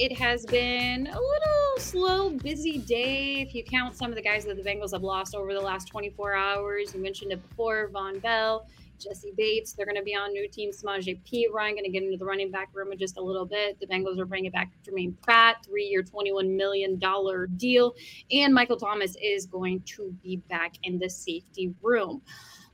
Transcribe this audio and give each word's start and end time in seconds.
It 0.00 0.16
has 0.16 0.46
been 0.46 1.08
a 1.08 1.20
little 1.20 1.78
slow, 1.78 2.30
busy 2.30 2.78
day 2.78 3.40
if 3.40 3.52
you 3.52 3.64
count 3.64 3.96
some 3.96 4.12
of 4.12 4.14
the 4.14 4.22
guys 4.22 4.44
that 4.44 4.56
the 4.56 4.62
Bengals 4.62 4.92
have 4.92 5.02
lost 5.02 5.34
over 5.34 5.52
the 5.52 5.60
last 5.60 5.88
24 5.88 6.36
hours. 6.36 6.94
You 6.94 7.02
mentioned 7.02 7.32
it 7.32 7.48
before 7.48 7.90
Vonn 7.92 8.22
Bell, 8.22 8.68
Jessie 9.00 9.32
Bates. 9.36 9.72
They're 9.72 9.86
going 9.86 9.96
to 9.96 10.04
be 10.04 10.14
on 10.14 10.32
new 10.32 10.48
team. 10.48 10.70
Samaje 10.70 11.18
Perine 11.24 11.72
going 11.72 11.82
to 11.82 11.90
get 11.90 12.04
into 12.04 12.16
the 12.16 12.24
running 12.24 12.52
back 12.52 12.68
room 12.74 12.92
in 12.92 12.98
just 12.98 13.18
a 13.18 13.20
little 13.20 13.44
bit. 13.44 13.80
The 13.80 13.88
Bengals 13.88 14.20
are 14.20 14.24
bringing 14.24 14.52
back 14.52 14.70
Germaine 14.84 15.16
Pratt, 15.20 15.66
three-year, 15.66 16.04
$21 16.04 16.56
million 16.56 17.00
deal. 17.56 17.92
And 18.30 18.54
Michael 18.54 18.76
Thomas 18.76 19.16
is 19.20 19.46
going 19.46 19.80
to 19.96 20.14
be 20.22 20.36
back 20.48 20.74
in 20.84 21.00
the 21.00 21.10
safety 21.10 21.74
room. 21.82 22.22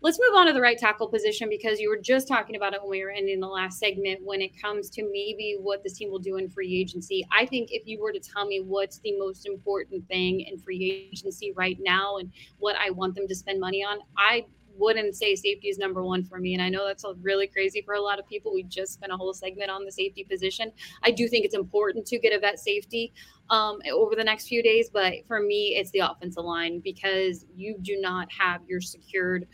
Let's 0.04 0.20
move 0.20 0.36
on 0.36 0.46
to 0.48 0.52
the 0.52 0.60
right 0.60 0.76
tackle 0.76 1.08
position 1.08 1.48
because 1.48 1.80
you 1.80 1.88
were 1.88 1.96
just 1.96 2.28
talking 2.28 2.56
about 2.56 2.74
it 2.74 2.82
when 2.82 2.90
we 2.90 3.02
were 3.02 3.10
ending 3.10 3.40
the 3.40 3.46
last 3.46 3.78
segment 3.78 4.20
when 4.22 4.42
it 4.42 4.50
comes 4.60 4.90
to 4.90 5.02
maybe 5.10 5.56
what 5.58 5.82
this 5.82 5.94
team 5.94 6.10
will 6.10 6.18
do 6.18 6.36
in 6.36 6.50
free 6.50 6.78
agency. 6.78 7.26
I 7.32 7.46
think 7.46 7.70
if 7.72 7.86
you 7.86 8.02
were 8.02 8.12
to 8.12 8.20
tell 8.20 8.44
me 8.44 8.60
what's 8.60 8.98
the 8.98 9.16
most 9.16 9.46
important 9.46 10.06
thing 10.06 10.40
in 10.42 10.58
free 10.58 11.08
agency 11.10 11.54
right 11.56 11.78
now 11.80 12.18
and 12.18 12.30
what 12.58 12.76
I 12.76 12.90
want 12.90 13.14
them 13.14 13.26
to 13.26 13.34
spend 13.34 13.58
money 13.58 13.82
on, 13.82 14.00
I 14.18 14.44
wouldn't 14.76 15.16
say 15.16 15.34
safety 15.36 15.68
is 15.68 15.78
number 15.78 16.04
one 16.04 16.22
for 16.24 16.38
me. 16.38 16.52
And 16.52 16.62
I 16.62 16.68
know 16.68 16.86
that's 16.86 17.04
really 17.22 17.46
crazy 17.46 17.80
for 17.80 17.94
a 17.94 18.00
lot 18.00 18.18
of 18.18 18.28
people. 18.28 18.52
We 18.52 18.64
just 18.64 18.92
spent 18.92 19.12
a 19.12 19.16
whole 19.16 19.32
segment 19.32 19.70
on 19.70 19.84
the 19.84 19.92
safety 19.92 20.24
position. 20.24 20.72
I 21.02 21.12
do 21.12 21.28
think 21.28 21.44
it's 21.44 21.54
important 21.54 22.06
to 22.06 22.18
get 22.18 22.34
a 22.34 22.38
vet 22.38 22.58
safety 22.58 23.12
um, 23.50 23.78
over 23.92 24.14
the 24.16 24.24
next 24.24 24.48
few 24.48 24.62
days, 24.62 24.90
but 24.92 25.14
for 25.26 25.40
me, 25.40 25.76
it's 25.78 25.90
the 25.90 26.00
offensive 26.00 26.44
line 26.44 26.80
because 26.80 27.46
you 27.54 27.76
do 27.80 28.00
not 28.00 28.28
have 28.32 28.62
your 28.66 28.80
secured 28.80 29.46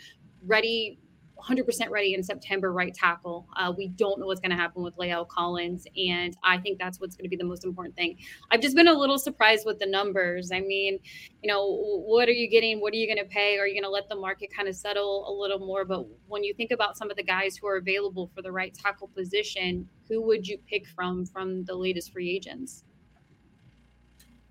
ready 0.46 0.98
100% 1.40 1.90
ready 1.90 2.14
in 2.14 2.22
September 2.22 2.72
right 2.72 2.94
tackle. 2.94 3.46
Uh, 3.56 3.72
we 3.76 3.88
don't 3.88 4.18
know 4.20 4.26
what's 4.26 4.40
going 4.40 4.50
to 4.50 4.56
happen 4.56 4.82
with 4.82 4.96
La'el 4.96 5.26
Collins, 5.26 5.86
and 5.96 6.36
I 6.42 6.58
think 6.58 6.78
that's 6.78 7.00
what's 7.00 7.16
going 7.16 7.24
to 7.24 7.28
be 7.28 7.36
the 7.36 7.44
most 7.44 7.64
important 7.64 7.96
thing. 7.96 8.18
I've 8.50 8.60
just 8.60 8.76
been 8.76 8.88
a 8.88 8.92
little 8.94 9.18
surprised 9.18 9.66
with 9.66 9.78
the 9.78 9.86
numbers. 9.86 10.50
I 10.52 10.60
mean, 10.60 10.98
you 11.42 11.48
know, 11.48 11.66
what 11.66 12.28
are 12.28 12.32
you 12.32 12.48
getting? 12.48 12.80
What 12.80 12.92
are 12.92 12.96
you 12.96 13.06
going 13.06 13.24
to 13.24 13.30
pay? 13.30 13.58
Are 13.58 13.66
you 13.66 13.74
going 13.74 13.84
to 13.84 13.90
let 13.90 14.08
the 14.08 14.16
market 14.16 14.50
kind 14.54 14.68
of 14.68 14.74
settle 14.74 15.26
a 15.28 15.32
little 15.32 15.58
more? 15.58 15.84
But 15.84 16.06
when 16.28 16.44
you 16.44 16.54
think 16.54 16.70
about 16.70 16.96
some 16.96 17.10
of 17.10 17.16
the 17.16 17.24
guys 17.24 17.56
who 17.56 17.66
are 17.66 17.76
available 17.76 18.30
for 18.34 18.42
the 18.42 18.52
right 18.52 18.74
tackle 18.74 19.08
position, 19.08 19.88
who 20.08 20.22
would 20.22 20.46
you 20.46 20.58
pick 20.68 20.86
from 20.88 21.24
from 21.26 21.64
the 21.64 21.74
latest 21.74 22.12
free 22.12 22.30
agents? 22.30 22.84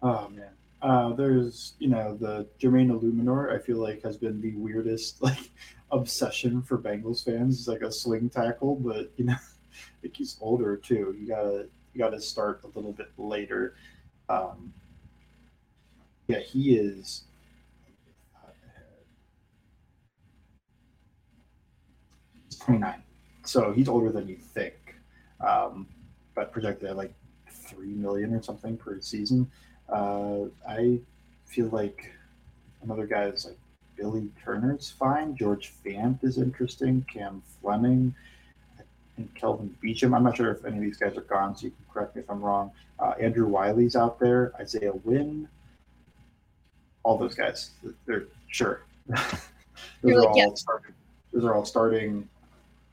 Oh 0.02 0.30
man, 0.30 0.52
uh, 0.82 1.14
there's 1.14 1.74
you 1.80 1.90
know 1.90 2.16
the 2.16 2.48
Jermaine 2.60 2.90
Eluemunor. 2.90 3.54
I 3.54 3.60
feel 3.60 3.78
like 3.78 4.02
has 4.04 4.18
been 4.18 4.40
the 4.40 4.56
weirdest 4.56 5.22
like 5.22 5.52
obsession 5.92 6.62
for 6.62 6.78
Bengals 6.78 7.24
fans. 7.24 7.58
He's 7.58 7.68
like 7.68 7.82
a 7.82 7.92
swing 7.92 8.30
tackle, 8.30 8.76
but 8.76 9.12
you 9.18 9.26
know, 9.26 9.34
I 9.72 10.02
think 10.02 10.16
he's 10.16 10.38
older 10.42 10.78
too. 10.78 11.16
You 11.20 11.28
gotta 11.28 11.68
you 11.94 12.00
gotta 12.00 12.22
start 12.22 12.62
a 12.64 12.68
little 12.68 12.94
bit 12.94 13.12
later. 13.18 13.76
Um, 14.28 14.74
yeah, 16.28 16.40
he 16.40 16.76
is. 16.76 17.24
He's 22.46 22.60
29, 22.60 23.02
so 23.44 23.72
he's 23.72 23.88
older 23.88 24.12
than 24.12 24.28
you 24.28 24.36
think, 24.36 24.96
um, 25.40 25.88
but 26.36 26.52
projected 26.52 26.90
at 26.90 26.98
like 26.98 27.14
three 27.52 27.94
million 27.94 28.34
or 28.34 28.42
something 28.42 28.78
per 28.78 29.00
season. 29.02 29.50
Uh, 29.88 30.46
I 30.68 31.00
feel 31.46 31.68
like 31.68 32.12
another 32.84 33.08
guy 33.08 33.24
is 33.26 33.46
like 33.46 33.58
Billy 34.00 34.30
Turner's 34.44 34.90
fine. 34.90 35.36
George 35.36 35.74
Fant 35.86 36.24
is 36.24 36.38
interesting. 36.38 37.06
Cam 37.12 37.44
Fleming 37.62 38.16
and 39.18 39.34
Kelvin 39.36 39.76
Beachum. 39.84 40.16
I'm 40.16 40.24
not 40.24 40.38
sure 40.38 40.52
if 40.52 40.64
any 40.66 40.78
of 40.78 40.84
these 40.84 40.98
guys 40.98 41.18
are 41.18 41.22
gone, 41.22 41.56
so 41.56 41.66
you 41.66 41.72
can 41.72 41.86
correct 41.92 42.16
me 42.16 42.22
if 42.22 42.30
I'm 42.30 42.42
wrong. 42.42 42.72
Uh, 43.00 43.14
Andrew 43.20 43.48
Wylie's 43.48 43.96
out 43.96 44.20
there. 44.20 44.54
Isaiah 44.60 44.94
Wynn. 45.04 45.48
All 47.04 47.18
those 47.18 47.36
guys. 47.36 47.72
They're 48.06 48.28
sure. 48.48 48.86
those, 49.08 50.14
are 50.14 50.30
all 50.30 50.56
starting, 50.56 50.94
those 51.34 51.44
are 51.44 51.54
all 51.54 51.66
starting 51.66 52.28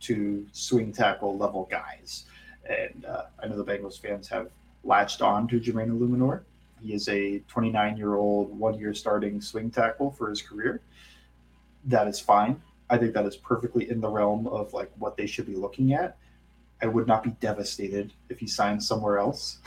to 0.00 0.47
swing 0.53 0.93
tackle 0.93 1.37
level 1.37 1.69
guys. 1.71 2.25
And 2.69 3.05
uh, 3.05 3.25
I 3.43 3.47
know 3.47 3.56
the 3.56 3.65
Bengals 3.65 4.00
fans 4.00 4.28
have 4.28 4.49
latched 4.83 5.23
on 5.23 5.47
to 5.49 5.61
Jermaine 5.61 5.97
Eluemunor. 5.97 6.43
He 6.81 6.94
is 6.94 7.09
a 7.09 7.41
29 7.48 7.97
year 7.97 8.14
old, 8.14 8.56
one 8.59 8.78
year 8.78 8.94
starting 8.94 9.41
swing 9.41 9.70
tackle 9.70 10.10
for 10.10 10.28
his 10.31 10.42
career 10.42 10.82
that 11.87 12.09
is 12.09 12.20
fine. 12.20 12.60
I 12.91 12.98
think 12.98 13.14
that 13.14 13.25
is 13.25 13.37
perfectly 13.37 13.91
in 13.91 14.00
the 14.00 14.09
realm 14.09 14.47
of 14.48 14.72
like 14.75 14.91
what 14.98 15.16
they 15.16 15.26
should 15.26 15.47
be 15.47 15.56
looking 15.56 15.94
at. 15.94 16.19
I 16.82 16.87
would 16.87 17.06
not 17.06 17.22
be 17.22 17.31
devastated 17.41 18.12
if 18.28 18.38
he 18.38 18.47
signed 18.47 18.82
somewhere 18.82 19.19
else. 19.19 19.59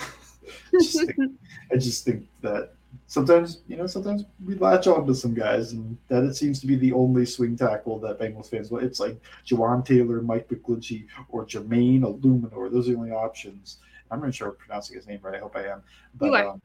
I, 0.73 0.77
just 0.79 1.05
think, 1.05 1.31
I 1.73 1.77
just 1.77 2.05
think 2.05 2.27
that 2.41 2.73
sometimes, 3.07 3.61
you 3.67 3.77
know, 3.77 3.87
sometimes 3.87 4.25
we 4.45 4.55
latch 4.55 4.87
on 4.87 5.05
to 5.07 5.15
some 5.15 5.33
guys, 5.33 5.73
and 5.73 5.97
that 6.07 6.23
it 6.23 6.35
seems 6.35 6.59
to 6.61 6.67
be 6.67 6.75
the 6.75 6.93
only 6.93 7.25
swing 7.25 7.57
tackle 7.57 7.99
that 7.99 8.19
Bengals 8.19 8.49
fans 8.49 8.69
want. 8.69 8.83
It's 8.83 8.99
like 8.99 9.19
Jawaan 9.45 9.83
Taylor, 9.83 10.21
Mike 10.21 10.47
McGlinchey, 10.49 11.07
or 11.29 11.45
Jermaine 11.45 12.01
Eluemunor. 12.01 12.71
Those 12.71 12.87
are 12.87 12.93
the 12.93 12.97
only 12.97 13.11
options. 13.11 13.77
I'm 14.11 14.21
not 14.21 14.33
sure 14.33 14.49
I'm 14.49 14.55
pronouncing 14.55 14.95
his 14.95 15.07
name 15.07 15.19
right. 15.21 15.35
I 15.35 15.39
hope 15.39 15.55
I 15.55 15.65
am. 15.67 15.83
But 16.15 16.45
um, 16.45 16.61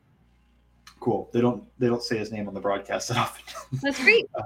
cool. 1.05 1.29
They 1.35 1.43
don't 1.43 1.63
they 1.79 1.87
don't 1.87 2.03
say 2.03 2.17
his 2.17 2.33
name 2.33 2.49
on 2.49 2.55
the 2.55 2.61
broadcast 2.61 3.09
that 3.09 3.19
often. 3.19 3.45
That's 3.83 4.03
great. 4.03 4.27
uh, 4.35 4.43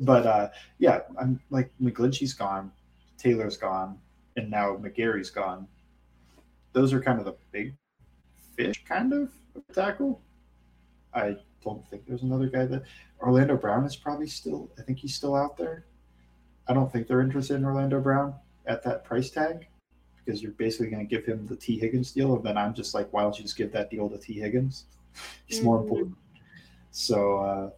but 0.00 0.26
uh, 0.26 0.48
yeah, 0.78 1.00
I'm 1.16 1.40
like 1.50 1.70
McGlinchey's 1.80 2.34
gone, 2.34 2.72
Taylor's 3.16 3.56
gone, 3.56 3.98
and 4.36 4.50
now 4.50 4.76
McGary's 4.76 5.30
gone. 5.30 5.68
Those 6.72 6.92
are 6.92 7.00
kind 7.00 7.20
of 7.20 7.24
the 7.24 7.36
big 7.52 7.76
fish, 8.56 8.84
kind 8.84 9.12
of 9.12 9.30
tackle. 9.72 10.20
I 11.14 11.36
don't 11.62 11.88
think 11.88 12.06
there's 12.06 12.22
another 12.22 12.48
guy 12.48 12.66
that 12.66 12.82
Orlando 13.20 13.56
Brown 13.56 13.84
is 13.84 13.94
probably 13.94 14.26
still. 14.26 14.72
I 14.76 14.82
think 14.82 14.98
he's 14.98 15.14
still 15.14 15.36
out 15.36 15.56
there. 15.56 15.86
I 16.66 16.74
don't 16.74 16.92
think 16.92 17.06
they're 17.06 17.20
interested 17.20 17.54
in 17.54 17.64
Orlando 17.64 18.00
Brown 18.00 18.34
at 18.66 18.82
that 18.82 19.04
price 19.04 19.30
tag 19.30 19.68
because 20.24 20.42
you're 20.42 20.52
basically 20.52 20.88
going 20.88 21.06
to 21.06 21.16
give 21.16 21.24
him 21.24 21.46
the 21.46 21.54
Tee 21.54 21.78
Higgins 21.78 22.10
deal, 22.10 22.34
and 22.34 22.44
then 22.44 22.58
I'm 22.58 22.74
just 22.74 22.94
like, 22.94 23.12
why 23.12 23.22
don't 23.22 23.38
you 23.38 23.44
just 23.44 23.56
give 23.56 23.70
that 23.72 23.90
deal 23.90 24.08
to 24.08 24.18
Tee 24.18 24.40
Higgins? 24.40 24.86
He's 25.46 25.58
mm-hmm. 25.58 25.66
more 25.66 25.80
important. 25.80 26.16
So 26.90 27.38
uh, 27.38 27.70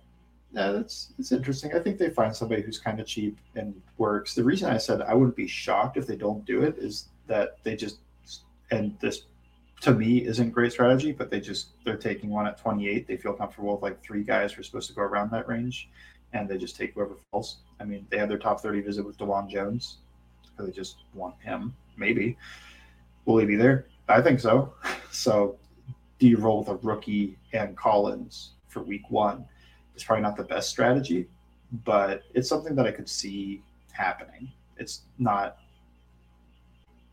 yeah, 0.53 0.73
that's 0.73 1.13
it's 1.19 1.33
interesting. 1.33 1.75
I 1.75 1.81
think 1.81 1.99
they 1.99 2.11
find 2.11 2.35
somebody 2.35 2.63
who's 2.63 2.79
kind 2.79 3.01
of 3.01 3.07
cheap 3.07 3.39
and 3.55 3.81
works. 3.99 4.35
The 4.35 4.45
reason 4.45 4.71
I 4.71 4.79
said 4.79 5.03
I 5.03 5.15
wouldn't 5.15 5.37
be 5.37 5.47
shocked 5.47 5.97
if 5.97 6.07
they 6.07 6.17
don't 6.17 6.45
do 6.45 6.63
it 6.63 6.77
is 6.79 7.09
that 7.27 7.63
they 7.63 7.77
just 7.77 7.99
and 8.71 8.99
this 9.01 9.23
to 9.83 9.93
me 9.93 10.25
isn't 10.25 10.51
great 10.51 10.73
strategy, 10.73 11.13
but 11.13 11.31
they 11.31 11.41
just 11.41 11.69
they're 11.85 11.97
taking 11.97 12.31
one 12.31 12.47
at 12.47 12.59
28. 12.59 13.07
They 13.07 13.17
feel 13.17 13.35
comfortable 13.35 13.75
with 13.75 13.83
like 13.83 14.03
three 14.03 14.23
guys 14.23 14.53
who 14.53 14.61
are 14.61 14.65
supposed 14.65 14.89
to 14.89 14.95
go 14.95 15.03
around 15.03 15.31
that 15.33 15.49
range, 15.49 15.91
and 16.33 16.49
they 16.49 16.57
just 16.57 16.77
take 16.77 16.95
whoever 16.95 17.17
falls. 17.31 17.59
I 17.81 17.85
mean, 17.85 18.07
they 18.11 18.19
had 18.19 18.31
their 18.31 18.39
top 18.39 18.61
30 18.61 18.81
visit 18.81 19.05
with 19.05 19.19
Dawand 19.19 19.51
Jones, 19.51 19.99
so 20.57 20.65
they 20.65 20.73
just 20.73 21.05
want 21.15 21.35
him. 21.41 21.75
Maybe 21.99 22.37
will 23.27 23.39
he 23.39 23.45
be 23.45 23.57
there? 23.57 23.87
I 24.09 24.23
think 24.23 24.41
so. 24.41 24.73
So, 25.13 25.57
do 26.19 26.27
you 26.27 26.39
roll 26.39 26.61
with 26.61 26.69
a 26.69 26.77
rookie 26.77 27.39
and 27.53 27.77
Collins 27.77 28.53
for 28.69 28.83
week 28.83 29.11
one? 29.11 29.45
It's 29.95 30.05
probably 30.05 30.23
not 30.23 30.37
the 30.37 30.45
best 30.45 30.71
strategy, 30.71 31.29
but 31.85 32.23
it's 32.35 32.49
something 32.49 32.75
that 32.77 32.87
I 32.87 32.93
could 32.93 33.09
see 33.09 33.63
happening. 33.93 34.53
It's 34.77 35.03
not 35.19 35.59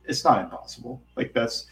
it's 0.06 0.24
not 0.26 0.44
impossible. 0.44 1.02
Like 1.16 1.34
that's 1.34 1.68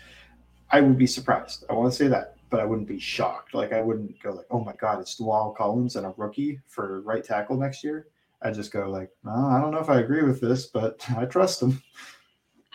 I 0.72 0.81
would 0.81 0.98
be 0.98 1.07
surprised. 1.07 1.66
I 1.69 1.74
want 1.74 1.92
to 1.92 1.98
say 1.98 2.07
that. 2.07 2.36
but 2.50 2.60
I 2.60 2.66
wouldn't 2.66 2.88
be 2.88 3.00
shocked. 3.00 3.54
Like 3.54 3.74
I 3.74 3.81
wouldn't 3.81 4.22
go 4.22 4.31
like, 4.31 4.45
oh 4.51 4.60
my 4.63 4.74
god, 4.74 5.00
it's 5.00 5.19
La'el 5.19 5.56
Collins 5.56 5.95
and 5.95 6.06
a 6.06 6.13
rookie 6.18 6.60
for 6.68 7.01
right 7.01 7.24
tackle 7.24 7.57
next 7.57 7.83
year. 7.83 8.07
I 8.42 8.51
just 8.51 8.72
go 8.72 8.89
like, 8.89 9.10
oh, 9.25 9.48
I 9.48 9.62
don't 9.62 9.72
know 9.72 9.80
if 9.80 9.89
I 9.89 10.00
agree 10.00 10.24
with 10.24 10.42
this, 10.42 10.66
but 10.68 11.06
I 11.18 11.25
trust 11.25 11.62
him. 11.62 11.81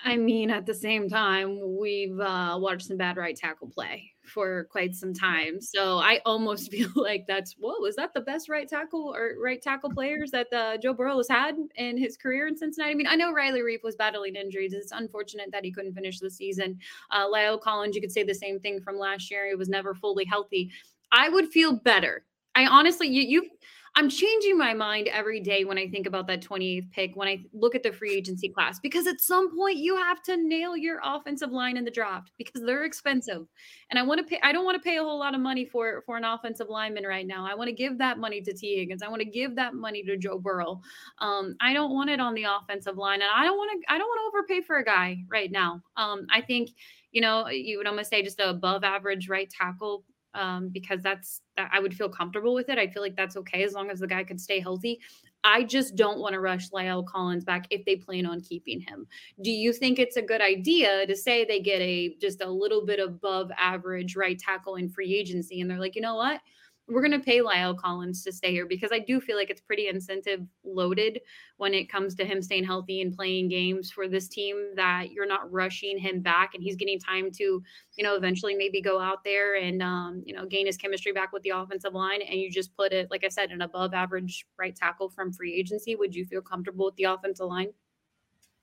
I 0.04 0.16
mean, 0.16 0.50
at 0.50 0.66
the 0.66 0.74
same 0.74 1.08
time, 1.08 1.76
we've 1.78 2.20
uh, 2.20 2.56
watched 2.60 2.86
some 2.86 2.96
bad 2.96 3.16
right 3.16 3.34
tackle 3.34 3.68
play 3.68 4.12
for 4.26 4.64
quite 4.64 4.94
some 4.94 5.14
time. 5.14 5.60
So 5.60 5.98
I 5.98 6.20
almost 6.24 6.70
feel 6.72 6.90
like 6.94 7.26
that's 7.26 7.54
what 7.58 7.80
was 7.80 7.96
that 7.96 8.14
the 8.14 8.20
best 8.20 8.48
right 8.48 8.68
tackle 8.68 9.14
or 9.14 9.32
right 9.42 9.60
tackle 9.60 9.90
players 9.90 10.30
that 10.32 10.52
uh, 10.52 10.76
Joe 10.78 10.94
Burrow 10.94 11.16
has 11.18 11.28
had 11.28 11.56
in 11.76 11.96
his 11.96 12.16
career 12.16 12.48
in 12.48 12.56
Cincinnati. 12.56 12.92
I 12.92 12.94
mean, 12.94 13.06
I 13.06 13.16
know 13.16 13.32
Riley 13.32 13.60
Reiff 13.60 13.82
was 13.82 13.96
battling 13.96 14.36
injuries. 14.36 14.72
It's 14.72 14.92
unfortunate 14.92 15.50
that 15.52 15.64
he 15.64 15.72
couldn't 15.72 15.94
finish 15.94 16.18
the 16.18 16.30
season. 16.30 16.78
Uh, 17.10 17.26
La'el 17.26 17.60
Collins, 17.60 17.94
you 17.94 18.00
could 18.00 18.12
say 18.12 18.22
the 18.22 18.34
same 18.34 18.60
thing 18.60 18.80
from 18.80 18.98
last 18.98 19.30
year. 19.30 19.48
He 19.48 19.54
was 19.54 19.68
never 19.68 19.94
fully 19.94 20.24
healthy. 20.24 20.70
I 21.12 21.28
would 21.28 21.48
feel 21.48 21.72
better. 21.72 22.24
I 22.54 22.66
honestly, 22.66 23.06
you 23.06 23.22
you 23.22 23.50
I'm 23.98 24.10
changing 24.10 24.58
my 24.58 24.74
mind 24.74 25.08
every 25.08 25.40
day 25.40 25.64
when 25.64 25.78
I 25.78 25.88
think 25.88 26.06
about 26.06 26.26
that 26.26 26.42
28th 26.42 26.90
pick, 26.90 27.16
when 27.16 27.28
I 27.28 27.42
look 27.54 27.74
at 27.74 27.82
the 27.82 27.90
free 27.90 28.12
agency 28.12 28.50
class, 28.50 28.78
because 28.78 29.06
at 29.06 29.22
some 29.22 29.56
point 29.56 29.78
you 29.78 29.96
have 29.96 30.22
to 30.24 30.36
nail 30.36 30.76
your 30.76 31.00
offensive 31.02 31.50
line 31.50 31.78
in 31.78 31.84
the 31.86 31.90
draft 31.90 32.30
because 32.36 32.60
they're 32.60 32.84
expensive. 32.84 33.46
And 33.88 33.98
I 33.98 34.02
want 34.02 34.18
to 34.20 34.26
pay, 34.26 34.38
I 34.42 34.52
don't 34.52 34.66
want 34.66 34.76
to 34.76 34.86
pay 34.86 34.98
a 34.98 35.02
whole 35.02 35.18
lot 35.18 35.34
of 35.34 35.40
money 35.40 35.64
for, 35.64 36.02
for 36.04 36.18
an 36.18 36.24
offensive 36.24 36.68
lineman 36.68 37.04
right 37.04 37.26
now. 37.26 37.48
I 37.50 37.54
want 37.54 37.68
to 37.68 37.74
give 37.74 37.96
that 37.96 38.18
money 38.18 38.42
to 38.42 38.52
Tee 38.52 38.76
Higgins. 38.76 39.02
I 39.02 39.08
want 39.08 39.22
to 39.22 39.30
give 39.30 39.56
that 39.56 39.72
money 39.72 40.02
to 40.02 40.18
Joe 40.18 40.38
Burrow. 40.38 40.82
Um, 41.20 41.56
I 41.62 41.72
don't 41.72 41.94
want 41.94 42.10
it 42.10 42.20
on 42.20 42.34
the 42.34 42.44
offensive 42.44 42.98
line. 42.98 43.22
And 43.22 43.30
I 43.34 43.44
don't 43.44 43.56
want 43.56 43.80
to, 43.80 43.92
I 43.92 43.96
don't 43.96 44.08
want 44.08 44.20
to 44.20 44.38
overpay 44.38 44.66
for 44.66 44.76
a 44.76 44.84
guy 44.84 45.24
right 45.30 45.50
now. 45.50 45.80
Um, 45.96 46.26
I 46.30 46.42
think, 46.42 46.68
you 47.12 47.22
know, 47.22 47.48
you 47.48 47.78
would 47.78 47.86
almost 47.86 48.10
say 48.10 48.22
just 48.22 48.40
a 48.40 48.50
above 48.50 48.84
average 48.84 49.30
right 49.30 49.48
tackle 49.48 50.04
um, 50.36 50.68
because 50.68 51.02
that's 51.02 51.40
that 51.56 51.70
I 51.72 51.80
would 51.80 51.94
feel 51.94 52.08
comfortable 52.08 52.54
with 52.54 52.68
it. 52.68 52.78
I 52.78 52.86
feel 52.86 53.02
like 53.02 53.16
that's 53.16 53.36
okay 53.38 53.64
as 53.64 53.72
long 53.72 53.90
as 53.90 54.00
the 54.00 54.06
guy 54.06 54.22
could 54.22 54.40
stay 54.40 54.60
healthy. 54.60 55.00
I 55.42 55.62
just 55.62 55.94
don't 55.94 56.18
want 56.18 56.32
to 56.34 56.40
rush 56.40 56.70
La'el 56.70 57.06
Collins 57.06 57.44
back 57.44 57.66
if 57.70 57.84
they 57.84 57.96
plan 57.96 58.26
on 58.26 58.40
keeping 58.40 58.80
him. 58.80 59.06
Do 59.42 59.50
you 59.50 59.72
think 59.72 59.98
it's 59.98 60.16
a 60.16 60.22
good 60.22 60.40
idea 60.40 61.06
to 61.06 61.16
say 61.16 61.44
they 61.44 61.60
get 61.60 61.80
a 61.80 62.16
just 62.20 62.42
a 62.42 62.50
little 62.50 62.84
bit 62.84 62.98
above 63.00 63.50
average 63.56 64.16
right 64.16 64.38
tackle 64.38 64.76
in 64.76 64.88
free 64.88 65.14
agency 65.14 65.60
and 65.60 65.70
they're 65.70 65.78
like, 65.78 65.94
you 65.94 66.02
know 66.02 66.16
what? 66.16 66.40
We're 66.88 67.00
going 67.00 67.18
to 67.18 67.24
pay 67.24 67.40
La'el 67.40 67.76
Collins 67.76 68.22
to 68.24 68.32
stay 68.32 68.52
here 68.52 68.66
because 68.66 68.90
I 68.92 69.00
do 69.00 69.20
feel 69.20 69.36
like 69.36 69.50
it's 69.50 69.60
pretty 69.60 69.88
incentive 69.88 70.40
loaded 70.64 71.20
when 71.56 71.74
it 71.74 71.90
comes 71.90 72.14
to 72.14 72.24
him 72.24 72.40
staying 72.40 72.62
healthy 72.62 73.00
and 73.00 73.14
playing 73.14 73.48
games 73.48 73.90
for 73.90 74.06
this 74.06 74.28
team 74.28 74.70
that 74.76 75.10
you're 75.10 75.26
not 75.26 75.50
rushing 75.50 75.98
him 75.98 76.20
back 76.20 76.54
and 76.54 76.62
he's 76.62 76.76
getting 76.76 77.00
time 77.00 77.32
to, 77.32 77.60
you 77.96 78.04
know, 78.04 78.14
eventually 78.14 78.54
maybe 78.54 78.80
go 78.80 79.00
out 79.00 79.24
there 79.24 79.56
and, 79.56 79.82
um, 79.82 80.22
you 80.24 80.32
know, 80.32 80.46
gain 80.46 80.66
his 80.66 80.76
chemistry 80.76 81.10
back 81.10 81.32
with 81.32 81.42
the 81.42 81.50
offensive 81.50 81.92
line. 81.92 82.22
And 82.22 82.38
you 82.38 82.50
just 82.50 82.76
put 82.76 82.92
it, 82.92 83.10
like 83.10 83.24
I 83.24 83.28
said, 83.28 83.50
an 83.50 83.62
above 83.62 83.92
average 83.92 84.46
right 84.56 84.74
tackle 84.74 85.08
from 85.08 85.32
free 85.32 85.54
agency. 85.54 85.96
Would 85.96 86.14
you 86.14 86.24
feel 86.24 86.40
comfortable 86.40 86.86
with 86.86 86.96
the 86.96 87.04
offensive 87.04 87.46
line? 87.46 87.72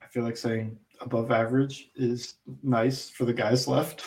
I 0.02 0.06
feel 0.06 0.22
like 0.22 0.38
saying 0.38 0.78
above 1.00 1.30
average 1.30 1.90
is 1.94 2.36
nice 2.62 3.10
for 3.10 3.26
the 3.26 3.34
guys 3.34 3.68
left. 3.68 4.02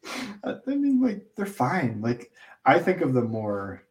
I 0.44 0.56
mean, 0.66 1.02
like, 1.02 1.26
they're 1.36 1.46
fine. 1.46 2.00
Like, 2.00 2.30
I 2.68 2.78
think 2.78 3.00
of 3.00 3.14
them 3.14 3.30
more 3.30 3.82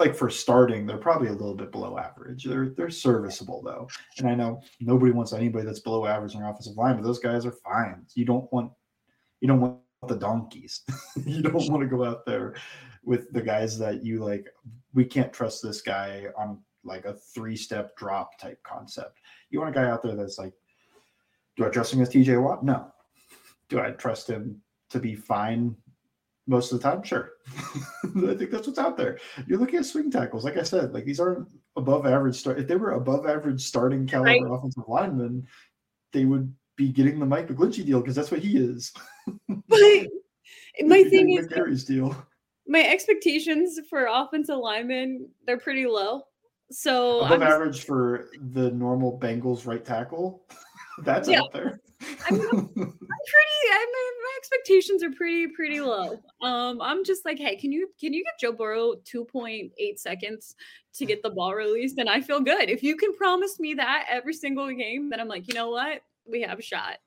like 0.00 0.16
for 0.16 0.28
starting, 0.28 0.84
they're 0.84 0.96
probably 0.96 1.28
a 1.28 1.32
little 1.32 1.54
bit 1.54 1.70
below 1.70 1.96
average. 1.96 2.42
They're 2.42 2.70
they're 2.70 2.90
serviceable 2.90 3.62
though, 3.62 3.88
and 4.18 4.28
I 4.28 4.34
know 4.34 4.60
nobody 4.80 5.12
wants 5.12 5.32
anybody 5.32 5.64
that's 5.64 5.78
below 5.78 6.04
average 6.06 6.34
in 6.34 6.40
their 6.40 6.50
offensive 6.50 6.76
line, 6.76 6.96
but 6.96 7.04
those 7.04 7.20
guys 7.20 7.46
are 7.46 7.52
fine. 7.52 8.04
You 8.16 8.24
don't 8.24 8.52
want 8.52 8.72
you 9.40 9.46
don't 9.46 9.60
want 9.60 9.78
the 10.08 10.16
donkeys. 10.16 10.80
you 11.24 11.40
don't 11.40 11.70
want 11.70 11.82
to 11.82 11.86
go 11.86 12.04
out 12.04 12.26
there 12.26 12.56
with 13.04 13.32
the 13.32 13.42
guys 13.42 13.78
that 13.78 14.04
you 14.04 14.24
like. 14.24 14.48
We 14.92 15.04
can't 15.04 15.32
trust 15.32 15.62
this 15.62 15.82
guy 15.82 16.26
on 16.36 16.58
like 16.82 17.04
a 17.04 17.14
three 17.14 17.56
step 17.56 17.96
drop 17.96 18.40
type 18.40 18.60
concept. 18.64 19.20
You 19.50 19.60
want 19.60 19.76
a 19.76 19.80
guy 19.80 19.88
out 19.88 20.02
there 20.02 20.16
that's 20.16 20.36
like, 20.36 20.52
do 21.56 21.64
I 21.64 21.68
trust 21.68 21.92
him 21.92 22.02
as 22.02 22.10
TJ 22.10 22.42
Watt? 22.42 22.64
No. 22.64 22.88
Do 23.68 23.78
I 23.78 23.92
trust 23.92 24.28
him 24.28 24.60
to 24.90 24.98
be 24.98 25.14
fine 25.14 25.76
most 26.46 26.72
of 26.72 26.80
the 26.80 26.88
time, 26.88 27.02
sure. 27.02 27.32
I 28.04 28.34
think 28.34 28.50
that's 28.50 28.66
what's 28.66 28.78
out 28.78 28.96
there. 28.96 29.18
You're 29.46 29.58
looking 29.58 29.78
at 29.78 29.86
swing 29.86 30.10
tackles. 30.10 30.44
Like 30.44 30.56
I 30.56 30.62
said, 30.62 30.92
like 30.92 31.04
these 31.04 31.20
aren't 31.20 31.48
above 31.76 32.06
average 32.06 32.36
start. 32.36 32.58
If 32.58 32.68
they 32.68 32.76
were 32.76 32.92
above 32.92 33.26
average 33.26 33.62
starting 33.62 34.06
caliber 34.06 34.30
right. 34.30 34.58
offensive 34.58 34.84
linemen, 34.88 35.46
they 36.12 36.24
would 36.24 36.52
be 36.76 36.88
getting 36.88 37.18
the 37.18 37.26
Mike 37.26 37.48
McGlinchey 37.48 37.84
deal 37.84 38.00
because 38.00 38.16
that's 38.16 38.30
what 38.30 38.40
he 38.40 38.58
is. 38.58 38.92
but 39.48 40.06
my 40.84 41.04
thing 41.04 41.32
is 41.32 41.46
Gary's 41.46 41.84
deal. 41.84 42.14
My 42.66 42.82
expectations 42.82 43.78
for 43.88 44.06
offensive 44.10 44.58
linemen, 44.58 45.28
they're 45.46 45.58
pretty 45.58 45.86
low. 45.86 46.22
So 46.70 47.20
above 47.20 47.32
I'm 47.32 47.42
average 47.42 47.84
for 47.84 48.30
the 48.52 48.70
normal 48.70 49.18
Bengals 49.18 49.66
right 49.66 49.84
tackle. 49.84 50.44
that's 51.02 51.28
yeah. 51.28 51.40
out 51.40 51.52
there. 51.52 51.80
I'm, 52.28 52.40
I'm 52.40 52.74
pretty. 52.74 53.58
I 53.70 53.86
my, 53.92 54.11
my 54.11 54.11
expectations 54.42 55.04
are 55.04 55.10
pretty 55.10 55.46
pretty 55.46 55.80
low. 55.80 56.18
Um, 56.40 56.80
I'm 56.82 57.04
just 57.04 57.24
like, 57.24 57.38
hey, 57.38 57.54
can 57.56 57.70
you 57.70 57.88
can 58.00 58.12
you 58.12 58.24
get 58.24 58.40
Joe 58.40 58.52
Burrow 58.52 58.94
2.8 59.04 59.70
seconds 59.98 60.56
to 60.94 61.06
get 61.06 61.22
the 61.22 61.30
ball 61.30 61.54
released, 61.54 61.98
and 61.98 62.08
I 62.08 62.20
feel 62.20 62.40
good. 62.40 62.68
If 62.68 62.82
you 62.82 62.96
can 62.96 63.14
promise 63.14 63.60
me 63.60 63.74
that 63.74 64.06
every 64.10 64.34
single 64.34 64.68
game, 64.70 65.10
then 65.10 65.20
I'm 65.20 65.28
like, 65.28 65.46
you 65.46 65.54
know 65.54 65.70
what, 65.70 66.02
we 66.26 66.42
have 66.42 66.62
shot. 66.62 66.98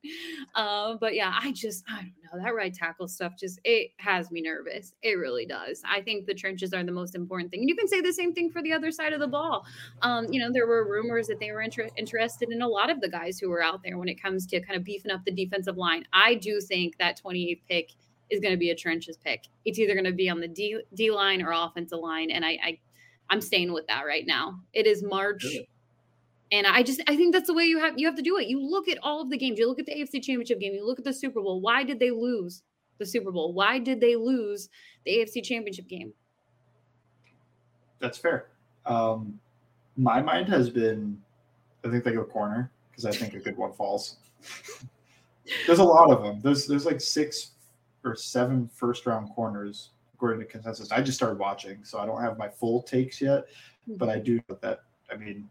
Uh, 0.56 0.95
but 1.00 1.15
yeah, 1.15 1.38
I 1.41 1.51
just 1.51 1.83
I 1.89 2.01
don't 2.01 2.39
know 2.39 2.44
that 2.44 2.56
right 2.56 2.73
tackle 2.73 3.07
stuff. 3.07 3.33
Just 3.39 3.59
it 3.63 3.91
has 3.97 4.31
me 4.31 4.41
nervous. 4.41 4.94
It 5.01 5.17
really 5.17 5.45
does. 5.45 5.81
I 5.89 6.01
think 6.01 6.25
the 6.25 6.33
trenches 6.33 6.73
are 6.73 6.83
the 6.83 6.91
most 6.91 7.15
important 7.15 7.51
thing. 7.51 7.62
And 7.62 7.69
you 7.69 7.75
can 7.75 7.88
say 7.88 8.01
the 8.01 8.13
same 8.13 8.33
thing 8.33 8.50
for 8.50 8.62
the 8.62 8.73
other 8.73 8.91
side 8.91 9.13
of 9.13 9.19
the 9.19 9.27
ball. 9.27 9.65
Um, 10.01 10.31
you 10.31 10.39
know, 10.39 10.51
there 10.51 10.67
were 10.67 10.89
rumors 10.89 11.27
that 11.27 11.39
they 11.39 11.51
were 11.51 11.62
inter- 11.62 11.89
interested 11.97 12.50
in 12.50 12.62
a 12.62 12.67
lot 12.67 12.89
of 12.89 13.01
the 13.01 13.09
guys 13.09 13.39
who 13.39 13.50
were 13.50 13.63
out 13.63 13.81
there 13.83 13.97
when 13.97 14.07
it 14.07 14.21
comes 14.21 14.45
to 14.47 14.59
kind 14.62 14.77
of 14.77 14.83
beefing 14.83 15.12
up 15.12 15.23
the 15.25 15.31
defensive 15.31 15.77
line. 15.77 16.06
I 16.13 16.35
do 16.35 16.59
think 16.62 16.97
that 16.97 17.19
28th 17.23 17.62
pick 17.69 17.91
is 18.29 18.39
going 18.39 18.53
to 18.53 18.57
be 18.57 18.71
a 18.71 18.75
trenches 18.75 19.17
pick. 19.17 19.45
It's 19.65 19.79
either 19.79 19.94
going 19.94 20.06
to 20.06 20.12
be 20.12 20.29
on 20.29 20.39
the 20.39 20.47
D 20.47 20.79
D 20.94 21.12
line 21.12 21.41
or 21.41 21.51
offensive 21.51 22.00
line, 22.00 22.31
and 22.31 22.44
I, 22.45 22.57
I 22.63 22.79
I'm 23.29 23.41
staying 23.41 23.73
with 23.73 23.88
that 23.88 24.06
right 24.06 24.25
now. 24.25 24.59
It 24.73 24.88
is 24.88 25.03
March. 25.03 25.45
And 26.51 26.68
I 26.68 26.83
just 26.83 27.01
I 27.07 27.15
think 27.15 27.33
that's 27.33 27.47
the 27.47 27.53
way 27.53 27.63
you 27.63 27.80
have 27.80 27.97
you 27.97 28.06
have 28.06 28.15
to 28.15 28.21
do 28.21 28.38
it. 28.38 28.47
You 28.47 28.62
look 28.62 28.88
at 28.88 29.00
all 29.01 29.21
of 29.21 29.30
the 29.30 29.38
games. 29.38 29.57
You 29.57 29.68
look 29.68 29.80
at 29.80 29.86
the 29.86 29.94
AFC 29.94 30.21
Championship 30.21 30.59
game. 30.59 30.74
You 30.74 30.86
look 30.86 31.00
at 31.00 31.06
the 31.06 31.13
Super 31.13 31.42
Bowl. 31.42 31.59
Why 31.62 31.83
did 31.83 32.00
they 32.00 32.12
lose 32.12 32.63
the 32.97 33.06
Super 33.06 33.31
Bowl? 33.31 33.53
Why 33.53 33.80
did 33.80 34.00
they 34.00 34.15
lose 34.15 34.69
the 35.06 35.12
AFC 35.12 35.44
Championship 35.44 35.88
game? 35.88 36.13
That's 38.00 38.17
fair. 38.17 38.48
Um, 38.86 39.39
my 39.98 40.22
mind 40.22 40.48
has 40.50 40.69
been, 40.69 41.19
I 41.84 41.89
think 41.89 42.03
they 42.03 42.12
go 42.12 42.24
corner 42.24 42.72
because 42.91 43.05
I 43.05 43.12
think 43.12 43.34
a 43.34 43.39
good 43.39 43.58
one 43.58 43.74
falls. 43.74 44.17
there's 45.65 45.79
a 45.79 45.84
lot 45.84 46.12
of 46.12 46.24
them. 46.24 46.41
There's 46.41 46.67
there's 46.67 46.86
like 46.86 47.01
six 47.01 47.51
or 48.03 48.15
seven 48.15 48.67
first 48.67 49.05
round 49.05 49.29
corners 49.34 49.91
according 50.13 50.39
to 50.39 50.46
consensus. 50.46 50.91
I 50.91 51.01
just 51.01 51.17
started 51.17 51.39
watching, 51.39 51.84
so 51.84 52.00
I 52.00 52.05
don't 52.05 52.22
have 52.22 52.38
my 52.38 52.48
full 52.48 52.81
takes 52.81 53.19
yet, 53.19 53.46
but 53.98 54.10
I 54.10 54.19
do 54.19 54.39
know 54.48 54.58
that. 54.62 54.81
I 55.12 55.17
mean, 55.17 55.50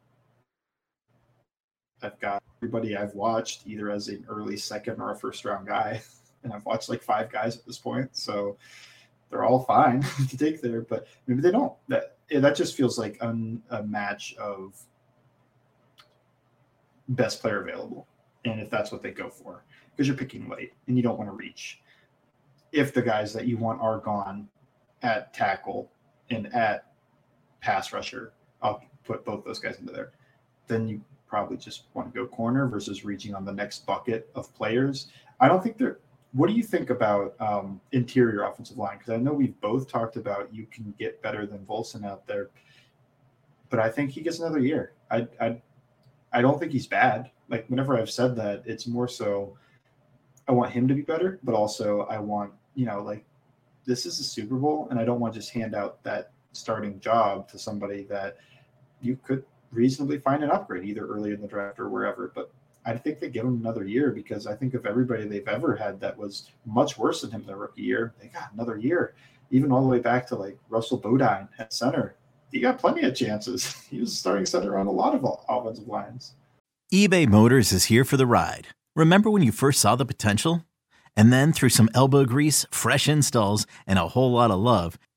I've 2.04 2.20
got 2.20 2.42
everybody 2.58 2.96
I've 2.96 3.14
watched 3.14 3.66
either 3.66 3.90
as 3.90 4.08
an 4.08 4.24
early 4.28 4.56
second 4.56 5.00
or 5.00 5.10
a 5.10 5.16
first 5.16 5.44
round 5.44 5.66
guy, 5.66 6.02
and 6.44 6.52
I've 6.52 6.64
watched 6.64 6.88
like 6.88 7.02
five 7.02 7.32
guys 7.32 7.56
at 7.56 7.66
this 7.66 7.78
point, 7.78 8.16
so 8.16 8.56
they're 9.30 9.44
all 9.44 9.64
fine 9.64 10.02
to 10.28 10.36
take 10.36 10.60
there. 10.60 10.82
But 10.82 11.06
maybe 11.26 11.40
they 11.40 11.50
don't. 11.50 11.72
That 11.88 12.16
that 12.30 12.54
just 12.54 12.76
feels 12.76 12.98
like 12.98 13.16
un, 13.20 13.62
a 13.70 13.82
match 13.82 14.34
of 14.36 14.78
best 17.08 17.40
player 17.40 17.62
available, 17.62 18.06
and 18.44 18.60
if 18.60 18.70
that's 18.70 18.92
what 18.92 19.02
they 19.02 19.10
go 19.10 19.30
for, 19.30 19.64
because 19.90 20.06
you're 20.06 20.16
picking 20.16 20.48
late 20.48 20.72
and 20.86 20.96
you 20.96 21.02
don't 21.02 21.18
want 21.18 21.30
to 21.30 21.36
reach. 21.36 21.80
If 22.72 22.92
the 22.92 23.02
guys 23.02 23.32
that 23.32 23.46
you 23.46 23.56
want 23.56 23.80
are 23.80 23.98
gone 23.98 24.48
at 25.02 25.32
tackle 25.32 25.90
and 26.30 26.52
at 26.54 26.92
pass 27.60 27.92
rusher, 27.92 28.32
I'll 28.62 28.82
put 29.04 29.24
both 29.24 29.44
those 29.44 29.60
guys 29.60 29.78
into 29.78 29.92
there. 29.92 30.12
Then 30.66 30.88
you 30.88 31.00
probably 31.26 31.56
just 31.56 31.84
want 31.94 32.12
to 32.12 32.18
go 32.18 32.26
corner 32.26 32.66
versus 32.66 33.04
reaching 33.04 33.34
on 33.34 33.44
the 33.44 33.52
next 33.52 33.86
bucket 33.86 34.30
of 34.34 34.54
players. 34.54 35.08
I 35.40 35.48
don't 35.48 35.62
think 35.62 35.78
they're. 35.78 35.98
What 36.32 36.48
do 36.48 36.54
you 36.54 36.64
think 36.64 36.90
about 36.90 37.34
um, 37.40 37.80
interior 37.92 38.42
offensive 38.42 38.76
line? 38.76 38.98
Because 38.98 39.12
I 39.12 39.18
know 39.18 39.32
we've 39.32 39.58
both 39.60 39.88
talked 39.88 40.16
about 40.16 40.52
you 40.52 40.66
can 40.66 40.92
get 40.98 41.22
better 41.22 41.46
than 41.46 41.58
Volson 41.60 42.04
out 42.04 42.26
there, 42.26 42.50
but 43.70 43.78
I 43.78 43.88
think 43.88 44.10
he 44.10 44.20
gets 44.20 44.40
another 44.40 44.58
year. 44.58 44.92
I 45.10 45.28
I, 45.40 45.62
I 46.32 46.42
don't 46.42 46.58
think 46.58 46.72
he's 46.72 46.86
bad. 46.86 47.30
Like 47.48 47.66
whenever 47.68 47.96
I've 47.96 48.10
said 48.10 48.34
that, 48.36 48.62
it's 48.66 48.86
more 48.86 49.06
so 49.06 49.56
I 50.48 50.52
want 50.52 50.72
him 50.72 50.88
to 50.88 50.94
be 50.94 51.02
better, 51.02 51.38
but 51.44 51.54
also 51.54 52.00
I 52.02 52.18
want 52.18 52.52
you 52.74 52.86
know 52.86 53.02
like 53.02 53.24
this 53.84 54.06
is 54.06 54.18
a 54.18 54.24
Super 54.24 54.56
Bowl, 54.56 54.88
and 54.90 54.98
I 54.98 55.04
don't 55.04 55.20
want 55.20 55.34
to 55.34 55.40
just 55.40 55.52
hand 55.52 55.74
out 55.74 56.02
that 56.04 56.32
starting 56.52 57.00
job 57.00 57.48
to 57.48 57.58
somebody 57.58 58.04
that 58.04 58.38
you 59.00 59.16
could 59.22 59.44
reasonably 59.74 60.18
find 60.18 60.42
an 60.42 60.50
upgrade 60.50 60.84
either 60.84 61.06
early 61.06 61.32
in 61.32 61.40
the 61.40 61.48
draft 61.48 61.78
or 61.78 61.88
wherever. 61.88 62.32
But 62.34 62.50
I 62.86 62.96
think 62.96 63.18
they 63.18 63.28
give 63.28 63.44
him 63.44 63.60
another 63.60 63.84
year 63.84 64.10
because 64.10 64.46
I 64.46 64.54
think 64.54 64.74
of 64.74 64.86
everybody 64.86 65.26
they've 65.26 65.48
ever 65.48 65.74
had 65.74 66.00
that 66.00 66.16
was 66.16 66.50
much 66.66 66.98
worse 66.98 67.22
than 67.22 67.30
him 67.30 67.44
their 67.46 67.56
rookie 67.56 67.82
year, 67.82 68.14
they 68.20 68.28
got 68.28 68.52
another 68.52 68.76
year. 68.76 69.14
Even 69.50 69.72
all 69.72 69.82
the 69.82 69.88
way 69.88 70.00
back 70.00 70.26
to 70.28 70.36
like 70.36 70.58
Russell 70.68 70.98
Bodine 70.98 71.48
at 71.58 71.72
center. 71.72 72.16
He 72.50 72.60
got 72.60 72.78
plenty 72.78 73.02
of 73.02 73.14
chances. 73.14 73.74
He 73.90 74.00
was 74.00 74.16
starting 74.16 74.46
center 74.46 74.78
on 74.78 74.86
a 74.86 74.92
lot 74.92 75.14
of 75.14 75.24
offensive 75.48 75.88
lines. 75.88 76.34
eBay 76.92 77.28
Motors 77.28 77.72
is 77.72 77.86
here 77.86 78.04
for 78.04 78.16
the 78.16 78.26
ride. 78.26 78.68
Remember 78.96 79.30
when 79.30 79.42
you 79.42 79.52
first 79.52 79.80
saw 79.80 79.96
the 79.96 80.04
potential? 80.04 80.64
And 81.16 81.32
then 81.32 81.52
through 81.52 81.68
some 81.68 81.88
elbow 81.94 82.24
grease, 82.24 82.66
fresh 82.70 83.08
installs, 83.08 83.66
and 83.86 83.98
a 83.98 84.08
whole 84.08 84.32
lot 84.32 84.50
of 84.50 84.58
love, 84.58 84.98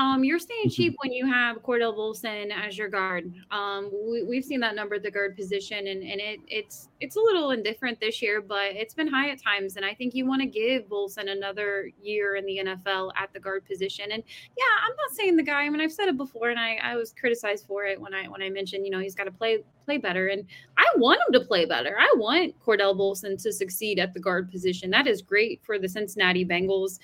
Um, 0.00 0.24
you're 0.24 0.38
staying 0.38 0.60
Mm-hmm. 0.60 0.70
cheap 0.70 0.96
when 1.02 1.12
you 1.12 1.26
have 1.26 1.62
Cordell 1.62 1.96
Volson 1.96 2.50
as 2.52 2.76
your 2.78 2.88
guard. 2.88 3.32
Um, 3.50 3.90
we, 4.10 4.22
we've 4.22 4.44
seen 4.44 4.60
that 4.60 4.74
number 4.74 4.96
at 4.96 5.02
the 5.02 5.10
guard 5.10 5.36
position, 5.36 5.88
and, 5.88 6.02
and 6.02 6.20
it 6.20 6.40
it's 6.48 6.88
it's 7.00 7.16
a 7.16 7.20
little 7.20 7.50
indifferent 7.50 7.98
this 8.00 8.22
year, 8.22 8.40
but 8.40 8.72
it's 8.72 8.94
been 8.94 9.08
high 9.08 9.30
at 9.30 9.42
times. 9.42 9.76
And 9.76 9.84
I 9.84 9.94
think 9.94 10.14
you 10.14 10.26
want 10.26 10.42
to 10.42 10.46
give 10.46 10.84
Volson 10.84 11.30
another 11.30 11.90
year 12.00 12.36
in 12.36 12.46
the 12.46 12.60
NFL 12.64 13.10
at 13.16 13.32
the 13.32 13.40
guard 13.40 13.64
position. 13.66 14.12
And 14.12 14.22
yeah, 14.56 14.64
I'm 14.86 14.96
not 14.96 15.16
saying 15.16 15.36
the 15.36 15.42
guy. 15.42 15.62
I 15.62 15.70
mean, 15.70 15.80
I've 15.80 15.92
said 15.92 16.08
it 16.08 16.16
before, 16.16 16.50
and 16.50 16.58
I, 16.58 16.76
I 16.82 16.96
was 16.96 17.12
criticized 17.18 17.66
for 17.66 17.84
it 17.84 18.00
when 18.00 18.14
I 18.14 18.28
when 18.28 18.42
I 18.42 18.48
mentioned 18.48 18.84
you 18.86 18.90
know 18.90 19.00
he's 19.00 19.14
got 19.14 19.24
to 19.24 19.32
play 19.32 19.64
play 19.90 19.98
better, 19.98 20.28
and 20.28 20.46
I 20.76 20.86
want 20.96 21.20
him 21.26 21.32
to 21.32 21.46
play 21.46 21.64
better. 21.64 21.96
I 21.98 22.12
want 22.16 22.54
Cordell 22.60 22.96
Volson 22.96 23.40
to 23.42 23.52
succeed 23.52 23.98
at 23.98 24.14
the 24.14 24.20
guard 24.20 24.50
position. 24.50 24.90
That 24.90 25.08
is 25.08 25.20
great 25.20 25.60
for 25.64 25.78
the 25.78 25.88
Cincinnati 25.88 26.44
Bengals 26.44 26.98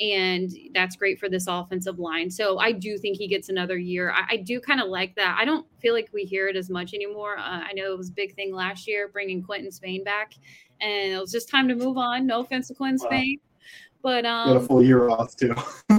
and 0.00 0.50
that's 0.74 0.96
great 0.96 1.20
for 1.20 1.28
this 1.28 1.46
offensive 1.46 1.98
line. 1.98 2.28
So 2.28 2.58
I 2.58 2.72
do 2.72 2.98
think 2.98 3.16
he 3.16 3.28
gets 3.28 3.48
another 3.50 3.78
year. 3.78 4.10
I, 4.10 4.24
I 4.30 4.36
do 4.38 4.60
kind 4.60 4.80
of 4.80 4.88
like 4.88 5.14
that. 5.14 5.36
I 5.38 5.44
don't 5.44 5.66
feel 5.80 5.94
like 5.94 6.08
we 6.12 6.24
hear 6.24 6.48
it 6.48 6.56
as 6.56 6.68
much 6.68 6.92
anymore. 6.92 7.38
Uh, 7.38 7.62
I 7.68 7.72
know 7.74 7.92
it 7.92 7.98
was 7.98 8.08
a 8.08 8.12
big 8.12 8.34
thing 8.34 8.52
last 8.52 8.88
year 8.88 9.08
bringing 9.08 9.42
Quinton 9.42 9.70
Spain 9.70 10.02
back, 10.02 10.34
and 10.80 11.12
it 11.12 11.20
was 11.20 11.30
just 11.30 11.48
time 11.48 11.68
to 11.68 11.76
move 11.76 11.98
on. 11.98 12.26
No 12.26 12.40
offense 12.40 12.68
to 12.68 12.74
Quinton 12.74 12.98
Wow. 13.02 13.10
Spain, 13.10 13.38
but 14.02 14.24
Got 14.24 14.56
a 14.56 14.58
um, 14.58 14.66
full 14.66 14.82
year 14.82 15.08
off 15.08 15.36
too. 15.36 15.54
yeah, 15.90 15.98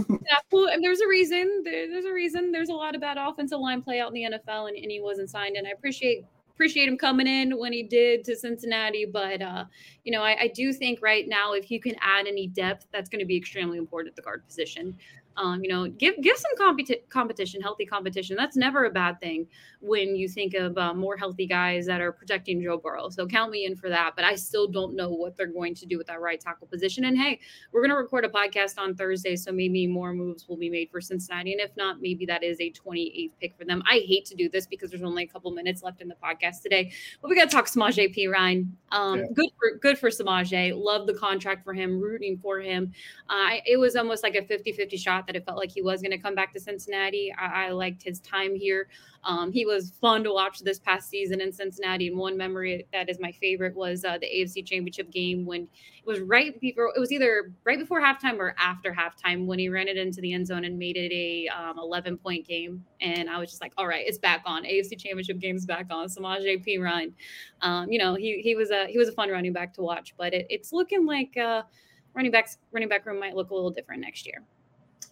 well, 0.51 0.67
and 0.67 0.83
there's 0.83 0.99
a 0.99 1.07
reason. 1.07 1.61
There, 1.63 1.89
there's 1.89 2.05
a 2.05 2.13
reason. 2.13 2.51
There's 2.51 2.69
a 2.69 2.73
lot 2.73 2.95
of 2.95 3.01
bad 3.01 3.17
offensive 3.17 3.59
line 3.59 3.81
play 3.81 4.01
out 4.01 4.09
in 4.09 4.13
the 4.15 4.37
NFL, 4.37 4.67
and, 4.67 4.77
and 4.77 4.91
he 4.91 4.99
wasn't 4.99 5.29
signed. 5.29 5.55
And 5.55 5.65
I 5.65 5.71
appreciate 5.71 6.25
appreciate 6.53 6.87
him 6.87 6.97
coming 6.97 7.27
in 7.27 7.57
when 7.57 7.73
he 7.73 7.83
did 7.83 8.23
to 8.25 8.35
Cincinnati. 8.35 9.05
But 9.05 9.41
uh, 9.41 9.65
you 10.03 10.11
know, 10.11 10.21
I, 10.21 10.43
I 10.43 10.47
do 10.47 10.73
think 10.73 11.01
right 11.01 11.27
now, 11.27 11.53
if 11.53 11.71
you 11.71 11.79
can 11.79 11.95
add 12.01 12.27
any 12.27 12.47
depth, 12.47 12.87
that's 12.91 13.09
going 13.09 13.19
to 13.19 13.25
be 13.25 13.37
extremely 13.37 13.77
important 13.77 14.11
at 14.11 14.15
the 14.15 14.21
guard 14.21 14.45
position. 14.45 14.97
Um, 15.37 15.63
you 15.63 15.69
know, 15.69 15.87
give 15.87 16.15
give 16.21 16.37
some 16.37 16.51
competi- 16.57 17.07
competition, 17.09 17.61
healthy 17.61 17.85
competition. 17.85 18.35
That's 18.35 18.55
never 18.55 18.85
a 18.85 18.89
bad 18.89 19.19
thing 19.19 19.47
when 19.79 20.15
you 20.15 20.27
think 20.27 20.53
of 20.53 20.77
uh, 20.77 20.93
more 20.93 21.17
healthy 21.17 21.47
guys 21.47 21.85
that 21.87 22.01
are 22.01 22.11
protecting 22.11 22.61
Joe 22.61 22.77
Burrow. 22.77 23.09
So 23.09 23.27
count 23.27 23.51
me 23.51 23.65
in 23.65 23.75
for 23.75 23.89
that. 23.89 24.13
But 24.15 24.25
I 24.25 24.35
still 24.35 24.67
don't 24.67 24.95
know 24.95 25.09
what 25.09 25.35
they're 25.35 25.47
going 25.47 25.75
to 25.75 25.85
do 25.85 25.97
with 25.97 26.07
that 26.07 26.21
right 26.21 26.39
tackle 26.39 26.67
position. 26.67 27.05
And 27.05 27.17
hey, 27.17 27.39
we're 27.71 27.81
going 27.81 27.89
to 27.91 27.97
record 27.97 28.25
a 28.25 28.29
podcast 28.29 28.77
on 28.77 28.95
Thursday, 28.95 29.35
so 29.35 29.51
maybe 29.51 29.87
more 29.87 30.13
moves 30.13 30.47
will 30.47 30.57
be 30.57 30.69
made 30.69 30.89
for 30.91 31.01
Cincinnati. 31.01 31.51
And 31.51 31.61
if 31.61 31.75
not, 31.75 32.01
maybe 32.01 32.25
that 32.27 32.43
is 32.43 32.59
a 32.59 32.71
28th 32.71 33.31
pick 33.39 33.57
for 33.57 33.65
them. 33.65 33.81
I 33.89 34.03
hate 34.05 34.25
to 34.25 34.35
do 34.35 34.49
this 34.49 34.65
because 34.65 34.89
there's 34.91 35.03
only 35.03 35.23
a 35.23 35.27
couple 35.27 35.51
minutes 35.51 35.83
left 35.83 36.01
in 36.01 36.07
the 36.07 36.15
podcast 36.23 36.61
today, 36.61 36.91
but 37.21 37.29
we 37.29 37.35
got 37.35 37.49
to 37.49 37.55
talk 37.55 37.65
Samaje 37.65 38.15
Perine. 38.15 38.67
Um, 38.91 39.19
Yeah. 39.19 39.25
Good 39.33 39.49
for 39.57 39.77
good 39.77 39.97
for 39.97 40.09
Samaje. 40.09 40.73
Love 40.75 41.07
the 41.07 41.13
contract 41.13 41.63
for 41.63 41.73
him, 41.73 41.99
rooting 41.99 42.37
for 42.37 42.59
him. 42.59 42.91
Uh, 43.29 43.57
it 43.65 43.77
was 43.77 43.95
almost 43.95 44.23
like 44.23 44.35
a 44.35 44.43
50 44.43 44.71
50 44.71 44.97
shot 45.23 45.27
that 45.27 45.35
it 45.35 45.45
felt 45.45 45.57
like 45.57 45.71
he 45.71 45.81
was 45.81 46.01
going 46.01 46.11
to 46.11 46.17
come 46.17 46.35
back 46.35 46.53
to 46.53 46.59
Cincinnati. 46.59 47.33
I, 47.39 47.67
I 47.67 47.69
liked 47.71 48.03
his 48.03 48.19
time 48.19 48.55
here. 48.55 48.87
Um, 49.23 49.51
he 49.51 49.65
was 49.65 49.93
fun 50.01 50.23
to 50.25 50.33
watch 50.33 50.59
this 50.59 50.79
past 50.79 51.09
season 51.09 51.39
in 51.39 51.51
Cincinnati. 51.51 52.07
And 52.07 52.17
one 52.17 52.37
memory 52.37 52.85
that 52.91 53.09
is 53.09 53.19
my 53.19 53.31
favorite 53.31 53.75
was 53.75 54.03
uh, 54.03 54.17
the 54.17 54.27
AFC 54.27 54.65
Championship 54.65 55.11
game 55.11 55.45
when 55.45 55.61
it 55.63 56.05
was 56.05 56.19
right 56.19 56.59
before 56.59 56.91
it 56.93 56.99
was 56.99 57.11
either 57.11 57.53
right 57.63 57.79
before 57.79 58.01
halftime 58.01 58.37
or 58.37 58.53
after 58.57 58.93
halftime 58.93 59.45
when 59.45 59.59
he 59.59 59.69
ran 59.69 59.87
it 59.87 59.95
into 59.95 60.19
the 60.19 60.33
end 60.33 60.47
zone 60.47 60.65
and 60.65 60.77
made 60.77 60.97
it 60.97 61.11
a 61.13 61.47
um, 61.47 61.79
11 61.79 62.17
point 62.17 62.45
game. 62.45 62.83
And 62.99 63.29
I 63.29 63.39
was 63.39 63.49
just 63.49 63.61
like, 63.61 63.71
all 63.77 63.87
right, 63.87 64.03
it's 64.05 64.17
back 64.17 64.43
on. 64.45 64.65
AFC 64.65 64.99
Championship 64.99 65.39
game's 65.39 65.65
back 65.65 65.87
on. 65.89 66.07
Samaje 66.07 66.65
Perine. 66.65 67.13
Um, 67.61 67.89
you 67.89 67.99
know, 67.99 68.15
he 68.15 68.41
he 68.41 68.55
was 68.55 68.71
a 68.71 68.87
he 68.87 68.97
was 68.97 69.07
a 69.07 69.13
fun 69.13 69.29
running 69.29 69.53
back 69.53 69.73
to 69.75 69.81
watch, 69.81 70.13
but 70.17 70.33
it, 70.33 70.47
it's 70.49 70.73
looking 70.73 71.05
like 71.05 71.37
uh, 71.37 71.61
running 72.13 72.31
backs 72.31 72.57
running 72.73 72.89
back 72.89 73.05
room 73.05 73.19
might 73.19 73.35
look 73.35 73.51
a 73.51 73.55
little 73.55 73.71
different 73.71 74.01
next 74.01 74.25
year. 74.25 74.43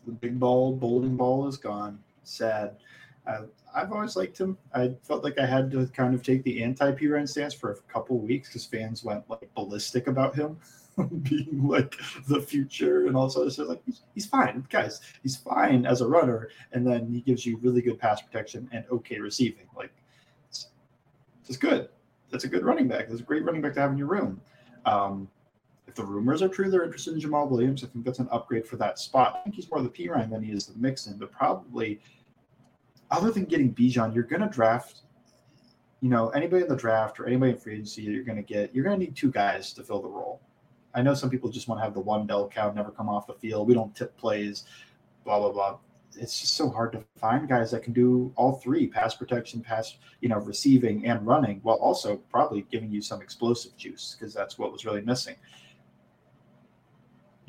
The 0.05 0.12
big 0.12 0.39
ball 0.39 0.75
bowling 0.75 1.15
ball 1.15 1.48
is 1.48 1.58
gone. 1.58 2.00
Sad. 2.24 2.77
I, 3.27 3.39
I've 3.74 3.91
always 3.91 4.15
liked 4.15 4.38
him. 4.38 4.58
I 4.74 4.96
felt 5.03 5.24
like 5.24 5.39
I 5.39 5.46
had 5.46 5.72
to 5.72 5.86
kind 5.88 6.15
of 6.15 6.24
take 6.24 6.43
the 6.43 6.63
anti 6.63 6.91
Perine 6.91 7.27
stance 7.27 7.53
for 7.53 7.72
a 7.72 7.75
couple 7.91 8.17
weeks 8.20 8.50
because 8.50 8.65
fans 8.65 9.03
went 9.03 9.29
like 9.29 9.53
ballistic 9.53 10.08
about 10.08 10.36
him 10.36 10.58
being 11.24 11.67
like 11.67 11.96
the 12.27 12.41
future 12.41 13.08
and 13.08 13.15
all 13.15 13.27
this 13.27 13.38
other 13.38 13.50
stuff. 13.50 13.70
Like 13.70 13.81
he's, 13.86 14.01
he's 14.13 14.25
fine, 14.25 14.65
guys. 14.70 15.01
He's 15.24 15.38
fine 15.38 15.86
as 15.86 16.01
a 16.01 16.08
runner, 16.08 16.50
and 16.72 16.86
then 16.86 17.12
he 17.12 17.22
gives 17.22 17.46
you 17.46 17.58
really 17.58 17.81
good 17.81 18.00
pass 18.00 18.22
protection 18.22 18.67
and 18.72 18.86
okay 18.91 19.20
receiving. 19.20 19.67
Like 19.75 19.91
it's, 20.50 20.70
it's 21.48 21.58
good. 21.58 21.89
That's 22.31 22.43
a 22.43 22.48
good 22.48 22.63
running 22.63 22.88
back. 22.88 23.08
That's 23.10 23.22
a 23.22 23.24
great 23.24 23.43
running 23.43 23.62
back 23.62 23.74
to 23.75 23.81
have 23.81 23.91
in 23.91 23.98
your 23.98 24.08
room. 24.08 24.41
Um, 24.86 25.29
if 25.91 25.95
the 25.95 26.05
rumors 26.05 26.41
are 26.41 26.48
true, 26.48 26.69
they're 26.69 26.86
interested 26.86 27.13
in 27.13 27.19
Jamaal 27.19 27.50
Williams. 27.50 27.83
I 27.83 27.88
think 27.88 28.05
that's 28.05 28.19
an 28.19 28.29
upgrade 28.31 28.65
for 28.65 28.77
that 28.77 28.98
spot. 28.98 29.36
I 29.36 29.43
think 29.43 29.55
he's 29.55 29.69
more 29.69 29.79
of 29.79 29.83
the 29.83 29.89
Perine 29.89 30.29
than 30.29 30.41
he 30.41 30.53
is 30.53 30.65
the 30.65 30.79
Mixon, 30.79 31.17
but 31.17 31.33
probably 31.33 32.00
other 33.12 33.29
than 33.29 33.43
getting 33.43 33.75
Bijan, 33.75 34.15
you're 34.15 34.24
going 34.24 34.41
to 34.41 34.48
draft, 34.48 35.01
you 36.00 36.07
know, 36.07 36.29
anybody 36.29 36.63
in 36.63 36.69
the 36.69 36.77
draft 36.77 37.19
or 37.19 37.27
anybody 37.27 37.51
in 37.51 37.57
free 37.57 37.74
agency 37.74 38.03
you're 38.03 38.24
going 38.24 38.38
to 38.38 38.41
get, 38.41 38.74
you're 38.74 38.86
going 38.86 38.98
to 38.98 39.05
need 39.05 39.17
two 39.17 39.29
guys 39.31 39.74
to 39.74 39.83
fill 39.83 40.01
the 40.01 40.07
role. 40.07 40.39
I 40.95 41.01
know 41.01 41.13
some 41.13 41.29
people 41.29 41.50
just 41.50 41.67
want 41.67 41.81
to 41.81 41.83
have 41.83 41.93
the 41.93 42.00
one 42.00 42.25
bell 42.25 42.48
cow 42.48 42.71
never 42.71 42.91
come 42.91 43.10
off 43.10 43.27
the 43.27 43.33
field. 43.33 43.67
We 43.67 43.74
don't 43.74 43.93
tip 43.93 44.15
plays, 44.15 44.63
blah, 45.25 45.39
blah, 45.39 45.51
blah. 45.51 45.77
It's 46.17 46.39
just 46.39 46.55
so 46.55 46.69
hard 46.69 46.93
to 46.93 47.03
find 47.17 47.50
guys 47.50 47.69
that 47.71 47.83
can 47.83 47.91
do 47.91 48.31
all 48.38 48.53
three 48.53 48.88
pass 48.88 49.13
protection, 49.13 49.60
pass, 49.60 49.98
you 50.21 50.29
know, 50.29 50.38
receiving 50.38 51.05
and 51.05 51.25
running, 51.27 51.60
while 51.63 51.77
also 51.77 52.15
probably 52.31 52.65
giving 52.71 52.91
you 52.91 53.01
some 53.01 53.21
explosive 53.21 53.75
juice 53.75 54.15
because 54.17 54.33
that's 54.33 54.57
what 54.57 54.71
was 54.71 54.86
really 54.86 55.01
missing. 55.01 55.36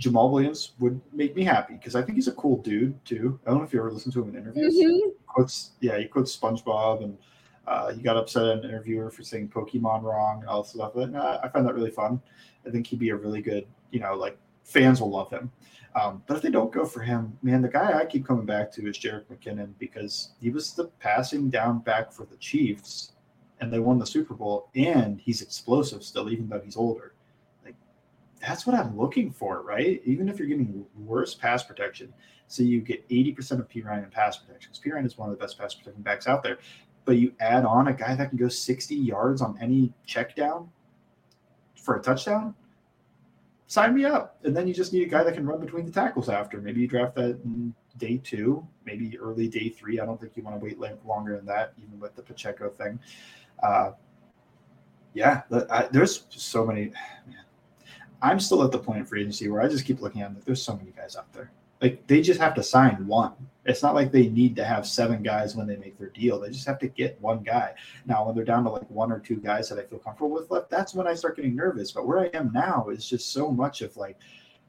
Jamaal 0.00 0.30
Williams 0.30 0.72
would 0.78 1.00
make 1.12 1.36
me 1.36 1.44
happy 1.44 1.74
because 1.74 1.94
I 1.94 2.02
think 2.02 2.16
he's 2.16 2.28
a 2.28 2.32
cool 2.32 2.58
dude 2.62 3.02
too. 3.04 3.38
I 3.46 3.50
don't 3.50 3.58
know 3.58 3.64
if 3.64 3.72
you 3.72 3.78
ever 3.78 3.92
listened 3.92 4.14
to 4.14 4.22
him 4.22 4.30
in 4.30 4.36
interviews. 4.36 4.74
he 4.74 5.10
Quotes, 5.26 5.72
yeah, 5.80 5.98
he 5.98 6.06
quotes 6.06 6.36
SpongeBob, 6.36 7.04
and 7.04 7.16
uh, 7.66 7.92
he 7.92 8.02
got 8.02 8.16
upset 8.16 8.46
at 8.46 8.58
an 8.58 8.64
interviewer 8.64 9.10
for 9.10 9.22
saying 9.22 9.48
Pokemon 9.48 10.02
wrong 10.02 10.40
and 10.40 10.48
all 10.48 10.62
this 10.62 10.72
stuff. 10.72 10.92
But 10.94 11.14
uh, 11.14 11.40
I 11.42 11.48
find 11.48 11.66
that 11.66 11.74
really 11.74 11.90
fun. 11.90 12.20
I 12.66 12.70
think 12.70 12.86
he'd 12.86 12.98
be 12.98 13.10
a 13.10 13.16
really 13.16 13.42
good, 13.42 13.66
you 13.90 14.00
know, 14.00 14.14
like 14.14 14.36
fans 14.64 15.00
will 15.00 15.10
love 15.10 15.30
him. 15.30 15.50
Um, 15.94 16.22
but 16.26 16.36
if 16.36 16.42
they 16.42 16.50
don't 16.50 16.72
go 16.72 16.84
for 16.84 17.00
him, 17.00 17.36
man, 17.42 17.60
the 17.60 17.68
guy 17.68 17.98
I 17.98 18.06
keep 18.06 18.26
coming 18.26 18.46
back 18.46 18.72
to 18.72 18.88
is 18.88 18.98
Jerick 18.98 19.26
McKinnon 19.26 19.72
because 19.78 20.30
he 20.40 20.50
was 20.50 20.72
the 20.72 20.86
passing 21.00 21.50
down 21.50 21.80
back 21.80 22.12
for 22.12 22.24
the 22.24 22.36
Chiefs, 22.36 23.12
and 23.60 23.72
they 23.72 23.78
won 23.78 23.98
the 23.98 24.06
Super 24.06 24.34
Bowl, 24.34 24.70
and 24.74 25.20
he's 25.20 25.42
explosive 25.42 26.02
still, 26.02 26.30
even 26.30 26.48
though 26.48 26.60
he's 26.60 26.76
older 26.76 27.11
that's 28.42 28.66
what 28.66 28.76
I'm 28.76 28.98
looking 28.98 29.30
for, 29.30 29.62
right? 29.62 30.02
Even 30.04 30.28
if 30.28 30.38
you're 30.38 30.48
getting 30.48 30.84
worse 30.96 31.34
pass 31.34 31.62
protection, 31.62 32.12
so 32.48 32.62
you 32.62 32.80
get 32.80 33.08
80% 33.08 33.60
of 33.60 33.68
Perine 33.68 34.04
in 34.04 34.10
pass 34.10 34.36
protection. 34.36 34.72
Perine 34.84 35.06
is 35.06 35.16
one 35.16 35.30
of 35.30 35.38
the 35.38 35.42
best 35.42 35.58
pass 35.58 35.74
protecting 35.74 36.02
backs 36.02 36.26
out 36.26 36.42
there, 36.42 36.58
but 37.04 37.12
you 37.12 37.32
add 37.40 37.64
on 37.64 37.88
a 37.88 37.92
guy 37.92 38.14
that 38.14 38.28
can 38.28 38.38
go 38.38 38.48
60 38.48 38.94
yards 38.94 39.40
on 39.40 39.56
any 39.60 39.92
check 40.04 40.36
down 40.36 40.68
for 41.76 41.96
a 41.96 42.02
touchdown. 42.02 42.54
sign 43.66 43.94
me 43.94 44.04
up. 44.04 44.38
And 44.44 44.54
then 44.54 44.68
you 44.68 44.74
just 44.74 44.92
need 44.92 45.02
a 45.02 45.10
guy 45.10 45.24
that 45.24 45.34
can 45.34 45.46
run 45.46 45.60
between 45.60 45.86
the 45.86 45.92
tackles 45.92 46.28
after. 46.28 46.60
Maybe 46.60 46.82
you 46.82 46.88
draft 46.88 47.14
that 47.14 47.40
in 47.44 47.74
day 47.96 48.18
two, 48.22 48.66
maybe 48.84 49.18
early 49.18 49.48
day 49.48 49.68
three. 49.70 49.98
I 49.98 50.04
don't 50.04 50.20
think 50.20 50.36
you 50.36 50.42
want 50.42 50.60
to 50.60 50.64
wait 50.64 50.78
longer 51.06 51.36
than 51.36 51.46
that, 51.46 51.72
even 51.82 51.98
with 51.98 52.14
the 52.14 52.22
Pacheco 52.22 52.68
thing. 52.68 52.98
Uh, 53.62 53.92
yeah, 55.14 55.42
I, 55.70 55.88
there's 55.90 56.24
so 56.30 56.64
many. 56.66 56.92
Man, 57.26 57.44
I'm 58.22 58.40
still 58.40 58.62
at 58.62 58.70
the 58.70 58.78
point 58.78 59.08
for 59.08 59.16
agency 59.16 59.48
where 59.48 59.60
I 59.60 59.68
just 59.68 59.84
keep 59.84 60.00
looking 60.00 60.22
at 60.22 60.32
them. 60.32 60.42
There's 60.46 60.62
so 60.62 60.76
many 60.76 60.92
guys 60.92 61.16
out 61.16 61.30
there. 61.32 61.50
Like 61.80 62.06
they 62.06 62.22
just 62.22 62.40
have 62.40 62.54
to 62.54 62.62
sign 62.62 63.06
one. 63.08 63.34
It's 63.66 63.82
not 63.82 63.94
like 63.94 64.12
they 64.12 64.28
need 64.28 64.54
to 64.56 64.64
have 64.64 64.86
seven 64.86 65.22
guys 65.22 65.56
when 65.56 65.66
they 65.66 65.76
make 65.76 65.98
their 65.98 66.08
deal. 66.08 66.38
They 66.40 66.50
just 66.50 66.66
have 66.66 66.78
to 66.78 66.88
get 66.88 67.20
one 67.20 67.42
guy. 67.42 67.74
Now, 68.06 68.24
when 68.24 68.34
they're 68.34 68.44
down 68.44 68.64
to 68.64 68.70
like 68.70 68.88
one 68.88 69.12
or 69.12 69.18
two 69.18 69.36
guys 69.36 69.68
that 69.68 69.78
I 69.78 69.82
feel 69.82 69.98
comfortable 69.98 70.30
with 70.30 70.50
left, 70.50 70.70
that's 70.70 70.94
when 70.94 71.06
I 71.06 71.14
start 71.14 71.36
getting 71.36 71.56
nervous. 71.56 71.90
But 71.92 72.06
where 72.06 72.20
I 72.20 72.26
am 72.34 72.52
now 72.52 72.88
is 72.88 73.08
just 73.08 73.32
so 73.32 73.50
much 73.50 73.82
of 73.82 73.96
like, 73.96 74.16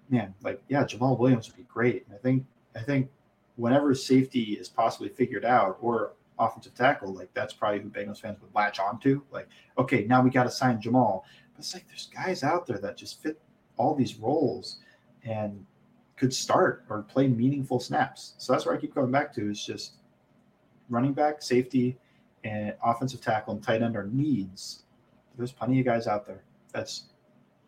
man, 0.10 0.34
like 0.44 0.62
yeah, 0.68 0.84
Jamaal 0.84 1.18
Williams 1.18 1.48
would 1.48 1.58
be 1.58 1.64
great. 1.64 2.06
And 2.08 2.16
I 2.16 2.20
think 2.20 2.46
I 2.76 2.82
think 2.82 3.10
whenever 3.56 3.94
safety 3.94 4.54
is 4.54 4.68
possibly 4.68 5.10
figured 5.10 5.46
out 5.46 5.78
or 5.82 6.14
offensive 6.40 6.74
tackle, 6.74 7.14
like 7.14 7.32
that's 7.34 7.54
probably 7.54 7.80
who 7.82 7.90
Bengals 7.90 8.22
fans 8.22 8.40
would 8.42 8.54
latch 8.56 8.80
onto. 8.80 9.22
Like, 9.32 9.48
okay, 9.78 10.06
now 10.06 10.22
we 10.22 10.30
got 10.30 10.44
to 10.44 10.52
sign 10.52 10.82
Jamaal. 10.82 11.24
It's 11.64 11.74
like 11.74 11.88
there's 11.88 12.10
guys 12.14 12.44
out 12.44 12.68
there 12.68 12.78
that 12.80 12.98
just 12.98 13.24
fit 13.24 13.40
all 13.78 13.96
these 13.96 14.18
roles 14.18 14.80
and 15.24 15.66
could 16.18 16.34
start 16.34 16.84
or 16.90 17.04
play 17.04 17.30
meaningful 17.30 17.80
snaps. 17.80 18.34
So 18.38 18.52
that's 18.52 18.66
where 18.66 18.76
I 18.76 18.78
keep 18.78 18.94
going 18.94 19.12
back 19.12 19.34
to 19.36 19.50
is 19.50 19.66
just 19.66 19.94
running 20.90 21.14
back, 21.14 21.42
safety, 21.42 21.98
and 22.44 22.74
offensive 22.84 23.22
tackle 23.22 23.54
and 23.54 23.64
tight 23.64 23.82
end 23.82 23.96
are 23.96 24.08
needs. 24.08 24.84
There's 25.38 25.54
plenty 25.54 25.80
of 25.80 25.86
guys 25.86 26.06
out 26.06 26.26
there. 26.26 26.44
That's 26.74 27.06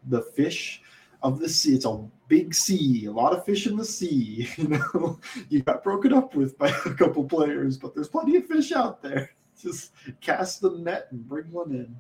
the 0.10 0.24
fish 0.24 0.82
of 1.24 1.40
the 1.40 1.48
sea. 1.48 1.76
It's 1.76 1.86
a 1.86 2.06
big 2.28 2.54
sea, 2.54 3.06
a 3.06 3.12
lot 3.14 3.32
of 3.32 3.46
fish 3.46 3.66
in 3.66 3.78
the 3.78 3.86
sea. 3.86 4.50
You 4.58 4.68
know, 4.68 5.22
you 5.48 5.62
got 5.62 5.86
broken 5.86 6.12
up 6.12 6.36
with 6.36 6.58
by 6.58 6.68
a 6.68 6.94
couple 6.96 7.24
players, 7.24 7.78
but 7.78 7.96
there's 7.96 8.10
plenty 8.10 8.36
of 8.36 8.46
fish 8.46 8.74
out 8.74 9.02
there. 9.02 9.32
Just 9.58 9.94
cast 10.20 10.60
the 10.60 10.72
net 10.72 11.08
and 11.12 11.26
bring 11.26 11.50
one 11.50 11.72
in. 11.72 11.96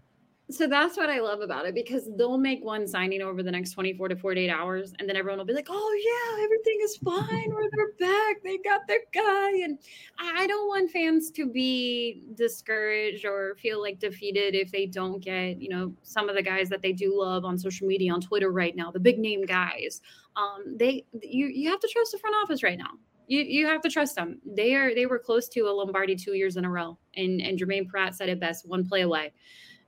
So 0.51 0.67
that's 0.67 0.95
what 0.95 1.09
I 1.09 1.21
love 1.21 1.41
about 1.41 1.65
it 1.65 1.73
because 1.73 2.07
they'll 2.17 2.37
make 2.37 2.63
one 2.63 2.87
signing 2.87 3.23
over 3.23 3.41
the 3.41 3.49
next 3.49 3.71
24 3.71 4.09
to 4.09 4.15
48 4.15 4.49
hours, 4.49 4.93
and 4.99 5.09
then 5.09 5.15
everyone 5.15 5.39
will 5.39 5.45
be 5.45 5.53
like, 5.53 5.69
oh, 5.69 6.35
yeah, 6.37 6.43
everything 6.43 6.77
is 6.83 6.97
fine. 6.97 7.51
Or 7.51 7.63
they're 7.71 7.93
back. 7.99 8.43
They 8.43 8.59
got 8.59 8.87
their 8.87 8.99
guy. 9.11 9.63
And 9.63 9.79
I 10.19 10.45
don't 10.45 10.67
want 10.67 10.91
fans 10.91 11.31
to 11.31 11.47
be 11.47 12.21
discouraged 12.35 13.25
or 13.25 13.55
feel 13.55 13.81
like 13.81 13.97
defeated 13.97 14.53
if 14.53 14.71
they 14.71 14.85
don't 14.85 15.19
get, 15.19 15.59
you 15.59 15.69
know, 15.69 15.93
some 16.03 16.29
of 16.29 16.35
the 16.35 16.43
guys 16.43 16.69
that 16.69 16.83
they 16.83 16.93
do 16.93 17.19
love 17.19 17.43
on 17.43 17.57
social 17.57 17.87
media, 17.87 18.13
on 18.13 18.21
Twitter 18.21 18.51
right 18.51 18.75
now, 18.75 18.91
the 18.91 18.99
big 18.99 19.17
name 19.17 19.45
guys. 19.45 20.01
Um, 20.35 20.75
they 20.77 21.05
you 21.23 21.47
you 21.47 21.69
have 21.69 21.79
to 21.79 21.87
trust 21.87 22.11
the 22.11 22.19
front 22.19 22.35
office 22.43 22.61
right 22.61 22.77
now. 22.77 22.91
You, 23.27 23.41
you 23.41 23.65
have 23.65 23.81
to 23.81 23.89
trust 23.89 24.15
them. 24.15 24.39
They 24.45 24.75
are 24.75 24.93
they 24.93 25.05
were 25.07 25.17
close 25.17 25.47
to 25.49 25.61
a 25.61 25.71
Lombardi 25.71 26.15
two 26.15 26.33
years 26.33 26.57
in 26.57 26.65
a 26.65 26.69
row, 26.69 26.97
and 27.15 27.41
and 27.41 27.57
Germaine 27.57 27.87
Pratt 27.87 28.15
said 28.15 28.29
it 28.29 28.39
best: 28.39 28.67
one 28.67 28.87
play 28.87 29.01
away. 29.01 29.31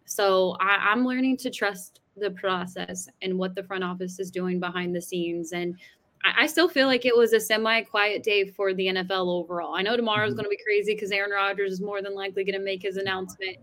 So 0.07 0.55
I, 0.61 0.91
I'm 0.91 1.05
learning 1.05 1.37
to 1.37 1.49
trust 1.49 1.99
the 2.15 2.31
process 2.31 3.07
and 3.21 3.37
what 3.37 3.55
the 3.55 3.63
front 3.63 3.83
office 3.83 4.19
is 4.19 4.31
doing 4.31 4.59
behind 4.59 4.95
the 4.95 5.01
scenes. 5.01 5.51
And 5.51 5.75
I, 6.23 6.43
I 6.43 6.47
still 6.47 6.69
feel 6.69 6.87
like 6.87 7.05
it 7.05 7.15
was 7.15 7.33
a 7.33 7.39
semi 7.39 7.81
quiet 7.81 8.23
day 8.23 8.49
for 8.49 8.73
the 8.73 8.87
NFL 8.87 9.27
overall. 9.27 9.75
I 9.75 9.81
know 9.81 9.97
tomorrow 9.97 10.25
is 10.25 10.31
mm-hmm. 10.31 10.37
going 10.37 10.45
to 10.45 10.49
be 10.49 10.63
crazy 10.63 10.93
because 10.95 11.11
Aaron 11.11 11.31
Rodgers 11.31 11.73
is 11.73 11.81
more 11.81 12.01
than 12.01 12.15
likely 12.15 12.45
going 12.45 12.57
to 12.57 12.63
make 12.63 12.81
his 12.81 12.95
announcement. 12.95 13.57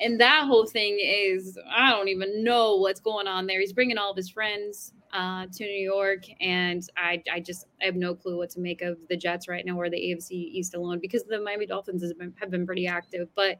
And 0.00 0.20
that 0.20 0.46
whole 0.46 0.66
thing 0.66 0.98
is, 1.00 1.56
I 1.74 1.90
don't 1.90 2.08
even 2.08 2.42
know 2.42 2.76
what's 2.76 3.00
going 3.00 3.28
on 3.28 3.46
there. 3.46 3.60
He's 3.60 3.72
bringing 3.72 3.96
all 3.96 4.10
of 4.10 4.16
his 4.16 4.28
friends 4.28 4.92
uh, 5.12 5.46
to 5.52 5.64
New 5.64 5.80
York, 5.80 6.24
and 6.40 6.82
I, 6.96 7.22
I 7.32 7.38
just 7.38 7.66
I 7.80 7.84
have 7.84 7.94
no 7.94 8.16
clue 8.16 8.36
what 8.36 8.50
to 8.50 8.60
make 8.60 8.82
of 8.82 8.98
the 9.08 9.16
Jets 9.16 9.46
right 9.46 9.64
now 9.64 9.78
or 9.78 9.88
the 9.88 9.96
AFC 9.96 10.32
East 10.32 10.74
alone 10.74 10.98
because 10.98 11.22
the 11.22 11.38
Miami 11.38 11.66
Dolphins 11.66 12.02
has 12.02 12.12
been, 12.14 12.34
have 12.40 12.50
been 12.50 12.66
pretty 12.66 12.88
active. 12.88 13.28
But 13.36 13.58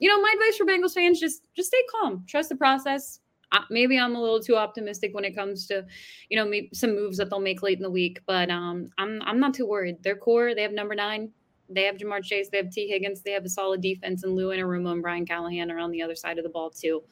you 0.00 0.08
know, 0.08 0.20
my 0.20 0.32
advice 0.34 0.56
for 0.56 0.64
Bengals 0.66 0.94
fans 0.94 1.20
just 1.20 1.42
just 1.54 1.68
stay 1.68 1.82
calm, 1.90 2.24
trust 2.26 2.48
the 2.48 2.56
process. 2.56 3.20
Uh, 3.52 3.60
maybe 3.68 3.98
I'm 3.98 4.14
a 4.14 4.20
little 4.20 4.40
too 4.40 4.56
optimistic 4.56 5.12
when 5.12 5.24
it 5.24 5.34
comes 5.34 5.66
to, 5.66 5.84
you 6.28 6.36
know, 6.36 6.50
some 6.72 6.94
moves 6.94 7.18
that 7.18 7.30
they'll 7.30 7.40
make 7.40 7.62
late 7.62 7.78
in 7.78 7.82
the 7.82 7.90
week, 7.90 8.20
but 8.26 8.50
um, 8.50 8.90
I'm 8.98 9.20
I'm 9.22 9.38
not 9.38 9.54
too 9.54 9.66
worried. 9.66 10.02
Their 10.02 10.16
core, 10.16 10.54
they 10.54 10.62
have 10.62 10.72
number 10.72 10.94
nine, 10.94 11.30
they 11.68 11.84
have 11.84 11.96
Ja'Marr 11.96 12.22
Chase, 12.22 12.48
they 12.50 12.58
have 12.58 12.70
Tee 12.70 12.88
Higgins, 12.88 13.22
they 13.22 13.32
have 13.32 13.44
a 13.44 13.48
solid 13.48 13.80
defense, 13.80 14.22
and 14.22 14.34
Lou 14.34 14.48
Anarumo 14.48 14.92
and 14.92 15.02
Brian 15.02 15.26
Callahan 15.26 15.70
are 15.70 15.78
on 15.78 15.90
the 15.90 16.00
other 16.00 16.14
side 16.14 16.38
of 16.38 16.44
the 16.44 16.50
ball 16.50 16.70
too. 16.70 17.02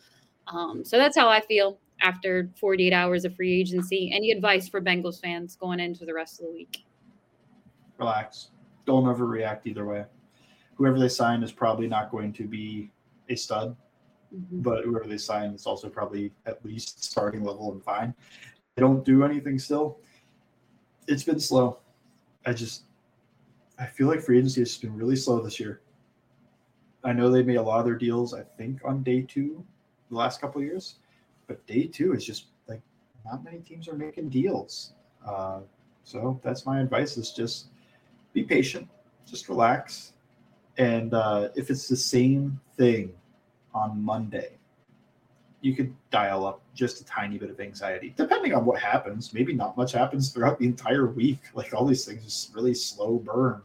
Um, 0.47 0.83
so 0.85 0.97
that's 0.97 1.17
how 1.17 1.29
I 1.29 1.41
feel 1.41 1.79
after 2.01 2.51
48 2.59 2.93
hours 2.93 3.25
of 3.25 3.35
free 3.35 3.61
agency. 3.61 4.11
Any 4.15 4.31
advice 4.31 4.69
for 4.69 4.81
Bengals 4.81 5.21
fans 5.21 5.57
going 5.57 5.81
into 5.81 6.07
the 6.07 6.15
rest 6.15 6.41
of 6.41 6.47
the 6.47 6.53
week? 6.53 6.85
Relax. 7.99 8.53
Don't 8.87 9.05
overreact 9.05 9.63
either 9.67 9.85
way 9.85 10.05
whoever 10.79 10.99
they 10.99 11.09
sign 11.09 11.43
is 11.43 11.53
probably 11.53 11.89
not 11.89 12.11
going 12.11 12.33
to 12.33 12.45
be 12.45 12.91
a 13.29 13.35
stud, 13.35 13.77
mm-hmm. 14.35 14.63
but 14.63 14.85
whoever 14.85 15.07
they 15.07 15.19
sign 15.19 15.51
is 15.51 15.67
also 15.67 15.89
probably 15.89 16.33
at 16.47 16.65
least 16.65 17.05
starting 17.05 17.45
level 17.45 17.73
and 17.73 17.83
fine. 17.83 18.15
They 18.77 18.81
don't 18.81 19.05
do 19.05 19.25
anything 19.25 19.59
still. 19.59 19.99
It's 21.09 21.25
been 21.25 21.41
slow. 21.41 21.79
I 22.47 22.53
just 22.53 22.85
I 23.79 23.87
feel 23.87 24.07
like 24.07 24.21
free 24.21 24.39
agency 24.39 24.61
has 24.61 24.77
been 24.77 24.97
really 24.97 25.17
slow 25.17 25.41
this 25.43 25.59
year. 25.59 25.81
I 27.05 27.13
know 27.13 27.31
they 27.31 27.43
made 27.43 27.57
a 27.57 27.63
lot 27.63 27.81
of 27.81 27.85
their 27.85 27.95
deals, 27.95 28.35
I 28.35 28.43
think, 28.57 28.81
on 28.85 29.03
day 29.03 29.23
two 29.23 29.65
the 30.11 30.17
last 30.17 30.41
couple 30.41 30.63
years, 30.63 30.97
but 31.47 31.65
day 31.67 31.87
two 31.87 32.13
is 32.15 32.25
just 32.25 32.47
like 32.69 32.81
not 33.25 33.45
many 33.45 33.59
teams 33.59 33.89
are 33.89 33.95
making 33.95 34.29
deals. 34.29 34.95
Uh, 35.27 35.61
so 36.05 36.41
that's 36.45 36.67
my 36.67 36.81
advice: 36.81 37.17
is 37.17 37.33
just 37.33 37.67
be 38.33 38.43
patient, 38.43 38.89
just 39.27 39.49
relax, 39.49 40.13
and 40.79 41.13
uh, 41.13 41.49
if 41.57 41.71
it's 41.71 41.89
the 41.89 41.97
same 41.97 42.59
thing 42.77 43.13
on 43.75 44.03
Monday, 44.03 44.53
you 45.61 45.75
could 45.75 45.93
dial 46.11 46.47
up 46.47 46.63
just 46.73 47.01
a 47.01 47.05
tiny 47.05 47.37
bit 47.37 47.51
of 47.51 47.59
anxiety, 47.59 48.15
depending 48.17 48.55
on 48.55 48.65
what 48.65 48.81
happens. 48.81 49.35
Maybe 49.35 49.53
not 49.53 49.77
much 49.77 49.93
happens 49.93 50.31
throughout 50.31 50.61
the 50.61 50.67
entire 50.67 51.07
week. 51.07 51.41
Like 51.55 51.75
all 51.75 51.85
these 51.85 52.05
things, 52.05 52.25
just 52.25 52.55
really 52.55 52.75
slow 52.75 53.19
burn 53.19 53.61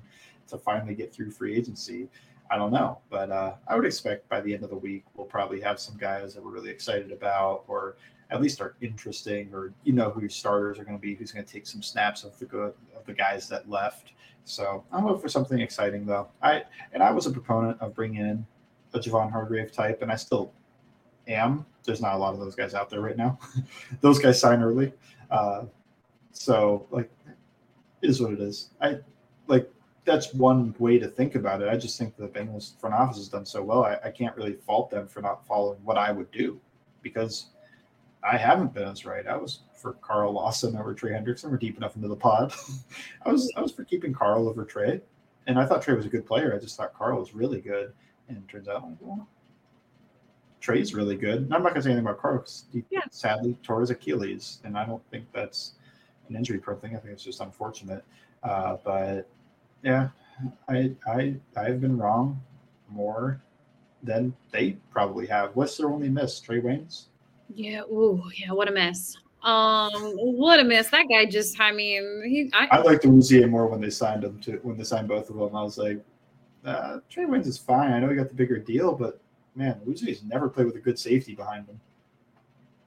to 0.47 0.57
finally 0.57 0.95
get 0.95 1.13
through 1.13 1.29
free 1.31 1.55
agency. 1.55 2.09
I 2.49 2.57
don't 2.57 2.71
know, 2.71 2.99
but 3.09 3.31
uh, 3.31 3.53
I 3.67 3.75
would 3.75 3.85
expect 3.85 4.27
by 4.27 4.41
the 4.41 4.53
end 4.53 4.63
of 4.63 4.71
the 4.71 4.75
week 4.75 5.05
we'll 5.15 5.27
probably 5.27 5.61
have 5.61 5.79
some 5.79 5.97
guys 5.97 6.33
that 6.33 6.43
we're 6.43 6.51
really 6.51 6.69
excited 6.71 7.11
about, 7.11 7.63
or 7.67 7.95
at 8.33 8.41
least 8.41 8.59
are 8.59 8.75
interesting, 8.81 9.53
or 9.53 9.73
you 9.83 9.93
know 9.93 10.09
who 10.09 10.19
your 10.19 10.29
starters 10.29 10.79
are 10.79 10.83
going 10.83 10.97
to 10.97 11.01
be, 11.01 11.13
who's 11.13 11.31
going 11.31 11.45
to 11.45 11.51
take 11.51 11.67
some 11.67 11.83
snaps 11.83 12.23
of 12.23 12.37
the 12.39 12.45
good 12.45 12.73
of 12.95 13.05
the 13.05 13.13
guys 13.13 13.47
that 13.49 13.69
left, 13.69 14.13
so 14.45 14.83
I'm 14.91 15.05
looking 15.05 15.21
for 15.21 15.29
something 15.29 15.59
exciting 15.59 16.05
though. 16.05 16.27
I 16.41 16.63
and 16.91 17.01
I 17.01 17.11
was 17.11 17.27
a 17.27 17.31
proponent 17.31 17.79
of 17.79 17.95
bringing 17.95 18.21
in 18.21 18.45
a 18.93 18.99
Javon 18.99 19.31
Hargrave 19.31 19.71
type, 19.71 20.01
and 20.01 20.11
I 20.11 20.15
still 20.15 20.51
am. 21.27 21.65
There's 21.83 22.01
not 22.01 22.15
a 22.15 22.17
lot 22.17 22.33
of 22.33 22.39
those 22.39 22.55
guys 22.55 22.73
out 22.73 22.89
there 22.89 23.01
right 23.01 23.17
now. 23.17 23.37
those 24.01 24.19
guys 24.19 24.39
sign 24.39 24.61
early, 24.61 24.93
uh, 25.29 25.65
so 26.31 26.87
like, 26.89 27.09
it 28.01 28.09
is 28.09 28.21
what 28.21 28.33
it 28.33 28.41
is. 28.41 28.71
I 28.81 28.97
like 29.47 29.71
that's 30.05 30.33
one 30.33 30.75
way 30.79 30.97
to 30.99 31.07
think 31.07 31.35
about 31.35 31.61
it. 31.61 31.69
I 31.69 31.77
just 31.77 31.97
think 31.97 32.17
the 32.17 32.27
Bengals 32.27 32.79
front 32.79 32.95
office 32.95 33.17
has 33.17 33.29
done 33.29 33.45
so 33.45 33.63
well. 33.63 33.85
I, 33.85 33.99
I 34.05 34.11
can't 34.11 34.35
really 34.35 34.53
fault 34.53 34.89
them 34.89 35.07
for 35.07 35.21
not 35.21 35.45
following 35.47 35.79
what 35.83 35.97
I 35.97 36.11
would 36.11 36.31
do 36.31 36.59
because 37.01 37.47
I 38.25 38.37
haven't 38.37 38.73
been 38.73 38.87
as 38.87 39.05
right. 39.05 39.27
I 39.27 39.35
was 39.35 39.59
for 39.75 39.93
Carl 39.93 40.33
Lawson 40.33 40.77
over 40.77 40.93
Trey 40.93 41.11
Hendrickson. 41.11 41.51
We're 41.51 41.57
deep 41.57 41.77
enough 41.77 41.95
into 41.95 42.07
the 42.07 42.15
pod. 42.15 42.53
I 43.25 43.31
was 43.31 43.51
I 43.55 43.61
was 43.61 43.71
for 43.71 43.83
keeping 43.83 44.13
Carl 44.13 44.47
over 44.47 44.63
Trey, 44.63 45.01
and 45.47 45.59
I 45.59 45.65
thought 45.65 45.81
Trey 45.81 45.95
was 45.95 46.05
a 46.05 46.09
good 46.09 46.25
player. 46.25 46.55
I 46.55 46.59
just 46.59 46.77
thought 46.77 46.93
Carl 46.93 47.19
was 47.19 47.33
really 47.33 47.59
good, 47.59 47.93
and 48.29 48.37
it 48.37 48.47
turns 48.47 48.67
out 48.67 48.83
well, 49.01 49.27
Trey's 50.61 50.93
really 50.93 51.17
good. 51.17 51.43
And 51.43 51.53
I'm 51.53 51.63
not 51.63 51.69
gonna 51.69 51.83
say 51.83 51.89
anything 51.89 52.05
about 52.05 52.21
Carl 52.21 52.37
because 52.37 52.65
he 52.71 52.83
yeah. 52.89 53.01
sadly 53.11 53.57
tore 53.61 53.81
his 53.81 53.89
Achilles, 53.89 54.59
and 54.63 54.77
I 54.77 54.85
don't 54.85 55.03
think 55.11 55.25
that's 55.33 55.73
an 56.29 56.35
injury 56.35 56.59
prone 56.59 56.79
thing. 56.79 56.95
I 56.95 56.99
think 56.99 57.13
it's 57.13 57.23
just 57.23 57.41
unfortunate. 57.41 58.05
Uh, 58.41 58.77
but 58.83 59.29
yeah, 59.83 60.09
I 60.69 60.95
I 61.05 61.35
I've 61.57 61.81
been 61.81 61.97
wrong 61.97 62.41
more 62.89 63.41
than 64.01 64.33
they 64.51 64.77
probably 64.91 65.27
have. 65.27 65.55
What's 65.55 65.77
their 65.77 65.89
only 65.89 66.09
miss? 66.09 66.39
Trae 66.39 66.61
Waynes. 66.61 67.05
Yeah. 67.55 67.81
Oh, 67.89 68.29
yeah. 68.35 68.51
What 68.51 68.67
a 68.67 68.71
mess. 68.71 69.17
Um, 69.43 69.91
what 70.15 70.59
a 70.59 70.63
mess. 70.63 70.89
That 70.89 71.05
guy 71.09 71.25
just. 71.25 71.59
I 71.59 71.71
mean, 71.71 72.23
he. 72.25 72.49
I, 72.53 72.77
I 72.77 72.81
liked 72.81 73.03
Awuzie 73.03 73.47
more 73.49 73.67
when 73.67 73.81
they 73.81 73.89
signed 73.89 74.23
him 74.23 74.39
to 74.41 74.53
when 74.63 74.77
they 74.77 74.83
signed 74.83 75.07
both 75.07 75.29
of 75.29 75.35
them. 75.35 75.55
I 75.55 75.61
was 75.61 75.77
like, 75.77 75.99
uh, 76.65 76.99
Trae 77.11 77.27
Waynes 77.27 77.47
is 77.47 77.57
fine. 77.57 77.91
I 77.91 77.99
know 77.99 78.09
he 78.09 78.15
got 78.15 78.29
the 78.29 78.35
bigger 78.35 78.57
deal, 78.57 78.93
but 78.93 79.19
man, 79.55 79.81
Awuzie's 79.85 80.23
never 80.23 80.47
played 80.47 80.65
with 80.65 80.75
a 80.77 80.79
good 80.79 80.97
safety 80.97 81.35
behind 81.35 81.67
him. 81.67 81.79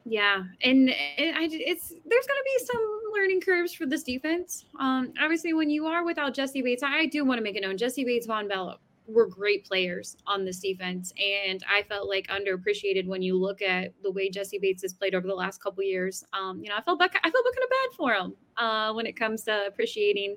Yeah, 0.06 0.44
and 0.62 0.88
it, 0.88 1.36
I, 1.36 1.48
it's 1.50 1.88
there's 1.88 2.26
going 2.26 2.40
to 2.40 2.44
be 2.44 2.64
some 2.64 3.00
learning 3.12 3.40
curves 3.42 3.74
for 3.74 3.84
this 3.84 4.02
defense. 4.02 4.64
Um, 4.80 5.12
obviously, 5.20 5.52
when 5.52 5.68
you 5.68 5.86
are 5.86 6.04
without 6.04 6.32
Jessie 6.32 6.62
Bates, 6.62 6.82
I 6.82 7.06
do 7.06 7.24
want 7.24 7.38
to 7.38 7.42
make 7.42 7.56
it 7.56 7.62
known 7.62 7.76
Jessie 7.76 8.04
Bates, 8.04 8.26
Vonn 8.26 8.48
Bell 8.48 8.80
were 9.06 9.26
great 9.26 9.64
players 9.64 10.16
on 10.26 10.44
this 10.44 10.60
defense. 10.60 11.12
And 11.18 11.62
I 11.68 11.82
felt 11.82 12.08
like 12.08 12.26
underappreciated 12.28 13.06
when 13.06 13.22
you 13.22 13.38
look 13.38 13.62
at 13.62 13.94
the 14.02 14.10
way 14.10 14.30
jessie 14.30 14.58
Bates 14.58 14.82
has 14.82 14.92
played 14.92 15.14
over 15.14 15.26
the 15.26 15.34
last 15.34 15.62
couple 15.62 15.82
years. 15.82 16.24
Um, 16.32 16.62
you 16.62 16.68
know, 16.68 16.76
I 16.76 16.82
felt 16.82 16.98
back, 16.98 17.14
I 17.22 17.30
felt 17.30 17.44
kind 17.44 17.64
of 17.64 17.70
bad 17.70 17.96
for 17.96 18.12
him 18.12 18.34
uh, 18.56 18.92
when 18.92 19.06
it 19.06 19.16
comes 19.16 19.42
to 19.44 19.66
appreciating 19.66 20.36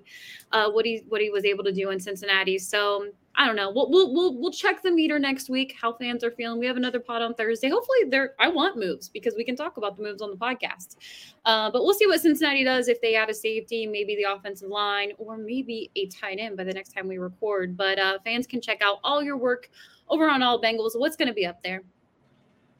uh, 0.51 0.69
what 0.69 0.85
he 0.85 1.03
what 1.07 1.21
he 1.21 1.29
was 1.29 1.45
able 1.45 1.63
to 1.63 1.71
do 1.71 1.89
in 1.91 1.99
Cincinnati. 1.99 2.57
So 2.57 3.11
I 3.35 3.45
don't 3.45 3.55
know. 3.55 3.71
We'll, 3.71 3.89
we'll 3.89 4.13
we'll 4.13 4.37
we'll 4.37 4.51
check 4.51 4.81
the 4.81 4.91
meter 4.91 5.17
next 5.17 5.49
week. 5.49 5.75
How 5.79 5.93
fans 5.93 6.23
are 6.23 6.31
feeling. 6.31 6.59
We 6.59 6.65
have 6.65 6.77
another 6.77 6.99
pod 6.99 7.21
on 7.21 7.33
Thursday. 7.35 7.69
Hopefully, 7.69 8.09
there. 8.09 8.33
I 8.39 8.49
want 8.49 8.77
moves 8.77 9.07
because 9.07 9.33
we 9.37 9.43
can 9.45 9.55
talk 9.55 9.77
about 9.77 9.95
the 9.95 10.03
moves 10.03 10.21
on 10.21 10.29
the 10.31 10.35
podcast. 10.35 10.97
Uh, 11.45 11.71
but 11.71 11.83
we'll 11.83 11.93
see 11.93 12.07
what 12.07 12.19
Cincinnati 12.19 12.63
does 12.63 12.89
if 12.89 12.99
they 13.01 13.15
add 13.15 13.29
a 13.29 13.33
safety, 13.33 13.87
maybe 13.87 14.15
the 14.15 14.23
offensive 14.23 14.67
line, 14.67 15.13
or 15.17 15.37
maybe 15.37 15.89
a 15.95 16.07
tight 16.07 16.37
end 16.39 16.57
by 16.57 16.63
the 16.63 16.73
next 16.73 16.89
time 16.93 17.07
we 17.07 17.17
record. 17.17 17.77
But 17.77 17.97
uh, 17.97 18.19
fans 18.25 18.45
can 18.45 18.59
check 18.59 18.81
out 18.81 18.97
all 19.03 19.23
your 19.23 19.37
work 19.37 19.69
over 20.09 20.29
on 20.29 20.43
All 20.43 20.61
Bengals. 20.61 20.91
What's 20.99 21.15
going 21.15 21.29
to 21.29 21.33
be 21.33 21.45
up 21.45 21.63
there? 21.63 21.83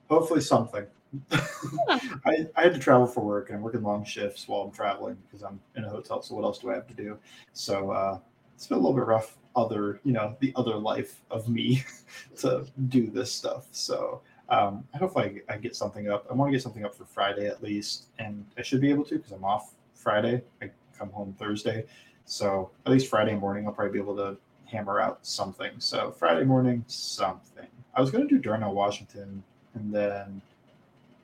Hopefully, 0.09 0.41
something. 0.41 0.85
I, 1.31 2.47
I 2.55 2.61
had 2.63 2.73
to 2.73 2.79
travel 2.79 3.07
for 3.07 3.21
work 3.21 3.49
and 3.49 3.57
I'm 3.57 3.63
working 3.63 3.81
long 3.81 4.03
shifts 4.05 4.47
while 4.47 4.61
I'm 4.61 4.71
traveling 4.71 5.17
because 5.25 5.43
I'm 5.43 5.59
in 5.75 5.83
a 5.83 5.89
hotel. 5.89 6.21
So 6.21 6.35
what 6.35 6.43
else 6.43 6.59
do 6.59 6.71
I 6.71 6.75
have 6.75 6.87
to 6.87 6.93
do? 6.93 7.17
So 7.53 7.91
uh, 7.91 8.19
it's 8.55 8.67
been 8.67 8.77
a 8.77 8.81
little 8.81 8.95
bit 8.95 9.05
rough. 9.05 9.37
Other, 9.55 9.99
you 10.03 10.13
know, 10.13 10.37
the 10.39 10.53
other 10.55 10.75
life 10.75 11.21
of 11.31 11.49
me 11.49 11.83
to 12.37 12.65
do 12.87 13.09
this 13.09 13.31
stuff. 13.31 13.65
So 13.71 14.21
um, 14.49 14.83
I 14.93 14.97
hope 14.97 15.17
I, 15.17 15.41
I 15.49 15.57
get 15.57 15.75
something 15.75 16.09
up. 16.09 16.25
I 16.29 16.33
want 16.33 16.49
to 16.49 16.51
get 16.51 16.61
something 16.61 16.85
up 16.85 16.95
for 16.95 17.05
Friday 17.05 17.47
at 17.47 17.61
least, 17.61 18.05
and 18.19 18.45
I 18.57 18.61
should 18.61 18.81
be 18.81 18.89
able 18.89 19.05
to 19.05 19.15
because 19.15 19.31
I'm 19.31 19.43
off 19.43 19.73
Friday. 19.93 20.41
I 20.61 20.69
come 20.97 21.09
home 21.09 21.35
Thursday, 21.37 21.85
so 22.25 22.71
at 22.85 22.91
least 22.91 23.07
Friday 23.07 23.35
morning 23.35 23.67
I'll 23.67 23.73
probably 23.73 23.93
be 23.93 23.99
able 23.99 24.15
to 24.17 24.37
hammer 24.65 24.99
out 24.99 25.19
something. 25.23 25.71
So 25.79 26.11
Friday 26.11 26.45
morning, 26.45 26.83
something. 26.87 27.67
I 27.95 28.01
was 28.01 28.11
going 28.11 28.27
to 28.27 28.33
do 28.33 28.39
Darnell 28.39 28.73
Washington, 28.73 29.43
and 29.73 29.93
then 29.93 30.41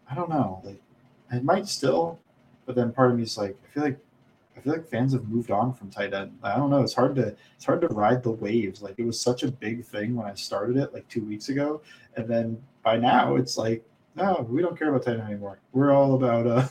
I 0.09 0.15
don't 0.15 0.29
know. 0.29 0.61
Like, 0.63 0.81
I 1.31 1.39
might 1.39 1.67
still, 1.67 2.19
but 2.65 2.75
then 2.75 2.91
part 2.91 3.11
of 3.11 3.17
me 3.17 3.23
is 3.23 3.37
like, 3.37 3.55
I 3.63 3.73
feel 3.73 3.83
like, 3.83 3.99
I 4.55 4.61
feel 4.61 4.73
like 4.73 4.87
fans 4.87 5.13
have 5.13 5.27
moved 5.27 5.51
on 5.51 5.73
from 5.73 5.89
tight 5.89 6.13
end. 6.13 6.37
I 6.41 6.55
don't 6.55 6.69
know. 6.69 6.81
It's 6.81 6.93
hard 6.93 7.15
to, 7.15 7.35
it's 7.55 7.65
hard 7.65 7.81
to 7.81 7.87
ride 7.87 8.23
the 8.23 8.31
waves. 8.31 8.81
Like, 8.81 8.95
it 8.97 9.05
was 9.05 9.19
such 9.19 9.43
a 9.43 9.51
big 9.51 9.83
thing 9.83 10.15
when 10.15 10.27
I 10.27 10.33
started 10.33 10.77
it 10.77 10.93
like 10.93 11.07
two 11.09 11.23
weeks 11.25 11.49
ago, 11.49 11.81
and 12.15 12.27
then 12.27 12.61
by 12.83 12.97
now 12.97 13.35
it's 13.35 13.57
like, 13.57 13.83
no, 14.15 14.47
we 14.49 14.61
don't 14.61 14.77
care 14.77 14.89
about 14.89 15.03
tight 15.03 15.19
end 15.19 15.23
anymore. 15.23 15.59
We're 15.73 15.91
all 15.91 16.15
about 16.15 16.47
uh, 16.47 16.67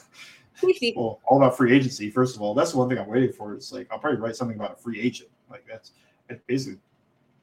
well, 0.97 1.21
all 1.27 1.37
about 1.37 1.57
free 1.57 1.75
agency. 1.75 2.11
First 2.11 2.37
of 2.37 2.43
all, 2.43 2.55
that's 2.55 2.73
the 2.73 2.79
one 2.79 2.89
thing 2.89 2.99
I'm 2.99 3.07
waiting 3.07 3.33
for. 3.33 3.55
It's 3.55 3.73
like 3.73 3.87
I'll 3.91 3.99
probably 3.99 4.21
write 4.21 4.37
something 4.37 4.57
about 4.57 4.73
a 4.73 4.77
free 4.77 5.01
agent. 5.01 5.31
Like 5.51 5.65
that's, 5.69 5.93
I 6.31 6.39
basically 6.47 6.81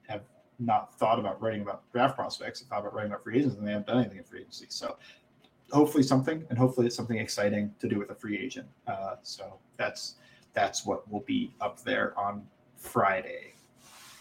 have 0.07 0.21
not 0.59 0.97
thought 0.97 1.19
about 1.19 1.41
writing 1.41 1.61
about 1.61 1.83
draft 1.91 2.15
prospects. 2.15 2.63
I 2.63 2.69
thought 2.69 2.81
about 2.81 2.93
writing 2.93 3.11
about 3.11 3.23
free 3.23 3.37
agents, 3.37 3.57
and 3.57 3.67
they 3.67 3.71
haven't 3.71 3.87
done 3.87 3.99
anything 3.99 4.17
in 4.17 4.23
free 4.23 4.39
agency. 4.41 4.65
So 4.69 4.97
hopefully 5.71 6.03
something, 6.03 6.45
and 6.49 6.57
hopefully 6.57 6.87
it's 6.87 6.95
something 6.95 7.17
exciting 7.17 7.73
to 7.79 7.87
do 7.87 7.99
with 7.99 8.09
a 8.11 8.15
free 8.15 8.37
agent. 8.37 8.67
Uh, 8.87 9.15
so 9.23 9.59
that's 9.77 10.15
that's 10.53 10.85
what 10.85 11.09
will 11.11 11.21
be 11.21 11.53
up 11.61 11.81
there 11.83 12.17
on 12.19 12.45
Friday. 12.77 13.53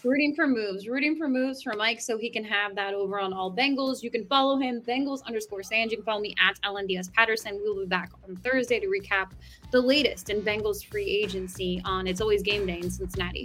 Rooting 0.03 0.35
for 0.35 0.47
moves, 0.47 0.89
rooting 0.89 1.17
for 1.17 1.29
moves 1.29 1.63
for 1.63 1.75
Mike 1.75 2.01
so 2.01 2.17
he 2.17 2.31
can 2.31 2.43
have 2.45 2.75
that 2.75 2.95
over 2.95 3.21
on 3.21 3.35
all 3.35 3.55
Bengals. 3.55 4.03
You 4.03 4.11
can 4.11 4.25
follow 4.25 4.57
him, 4.57 4.81
Bengals 4.81 5.23
underscore 5.27 5.63
Sans. 5.63 5.91
You 5.91 5.99
can 5.99 6.07
follow 6.07 6.23
me 6.23 6.35
at 6.41 6.59
LNDS 6.63 7.13
Patterson. 7.13 7.61
We'll 7.63 7.81
be 7.81 7.87
back 7.87 8.11
on 8.27 8.35
Thursday 8.37 8.81
to 8.81 8.87
recap 8.87 9.33
the 9.73 9.81
latest 9.81 10.31
in 10.31 10.41
Bengals 10.41 10.83
free 10.83 11.05
agency 11.05 11.83
on 11.85 12.07
It's 12.07 12.23
Always 12.23 12.43
Game 12.43 12.65
Day 12.65 12.79
in 12.79 12.91
Cincinnati. 12.91 13.45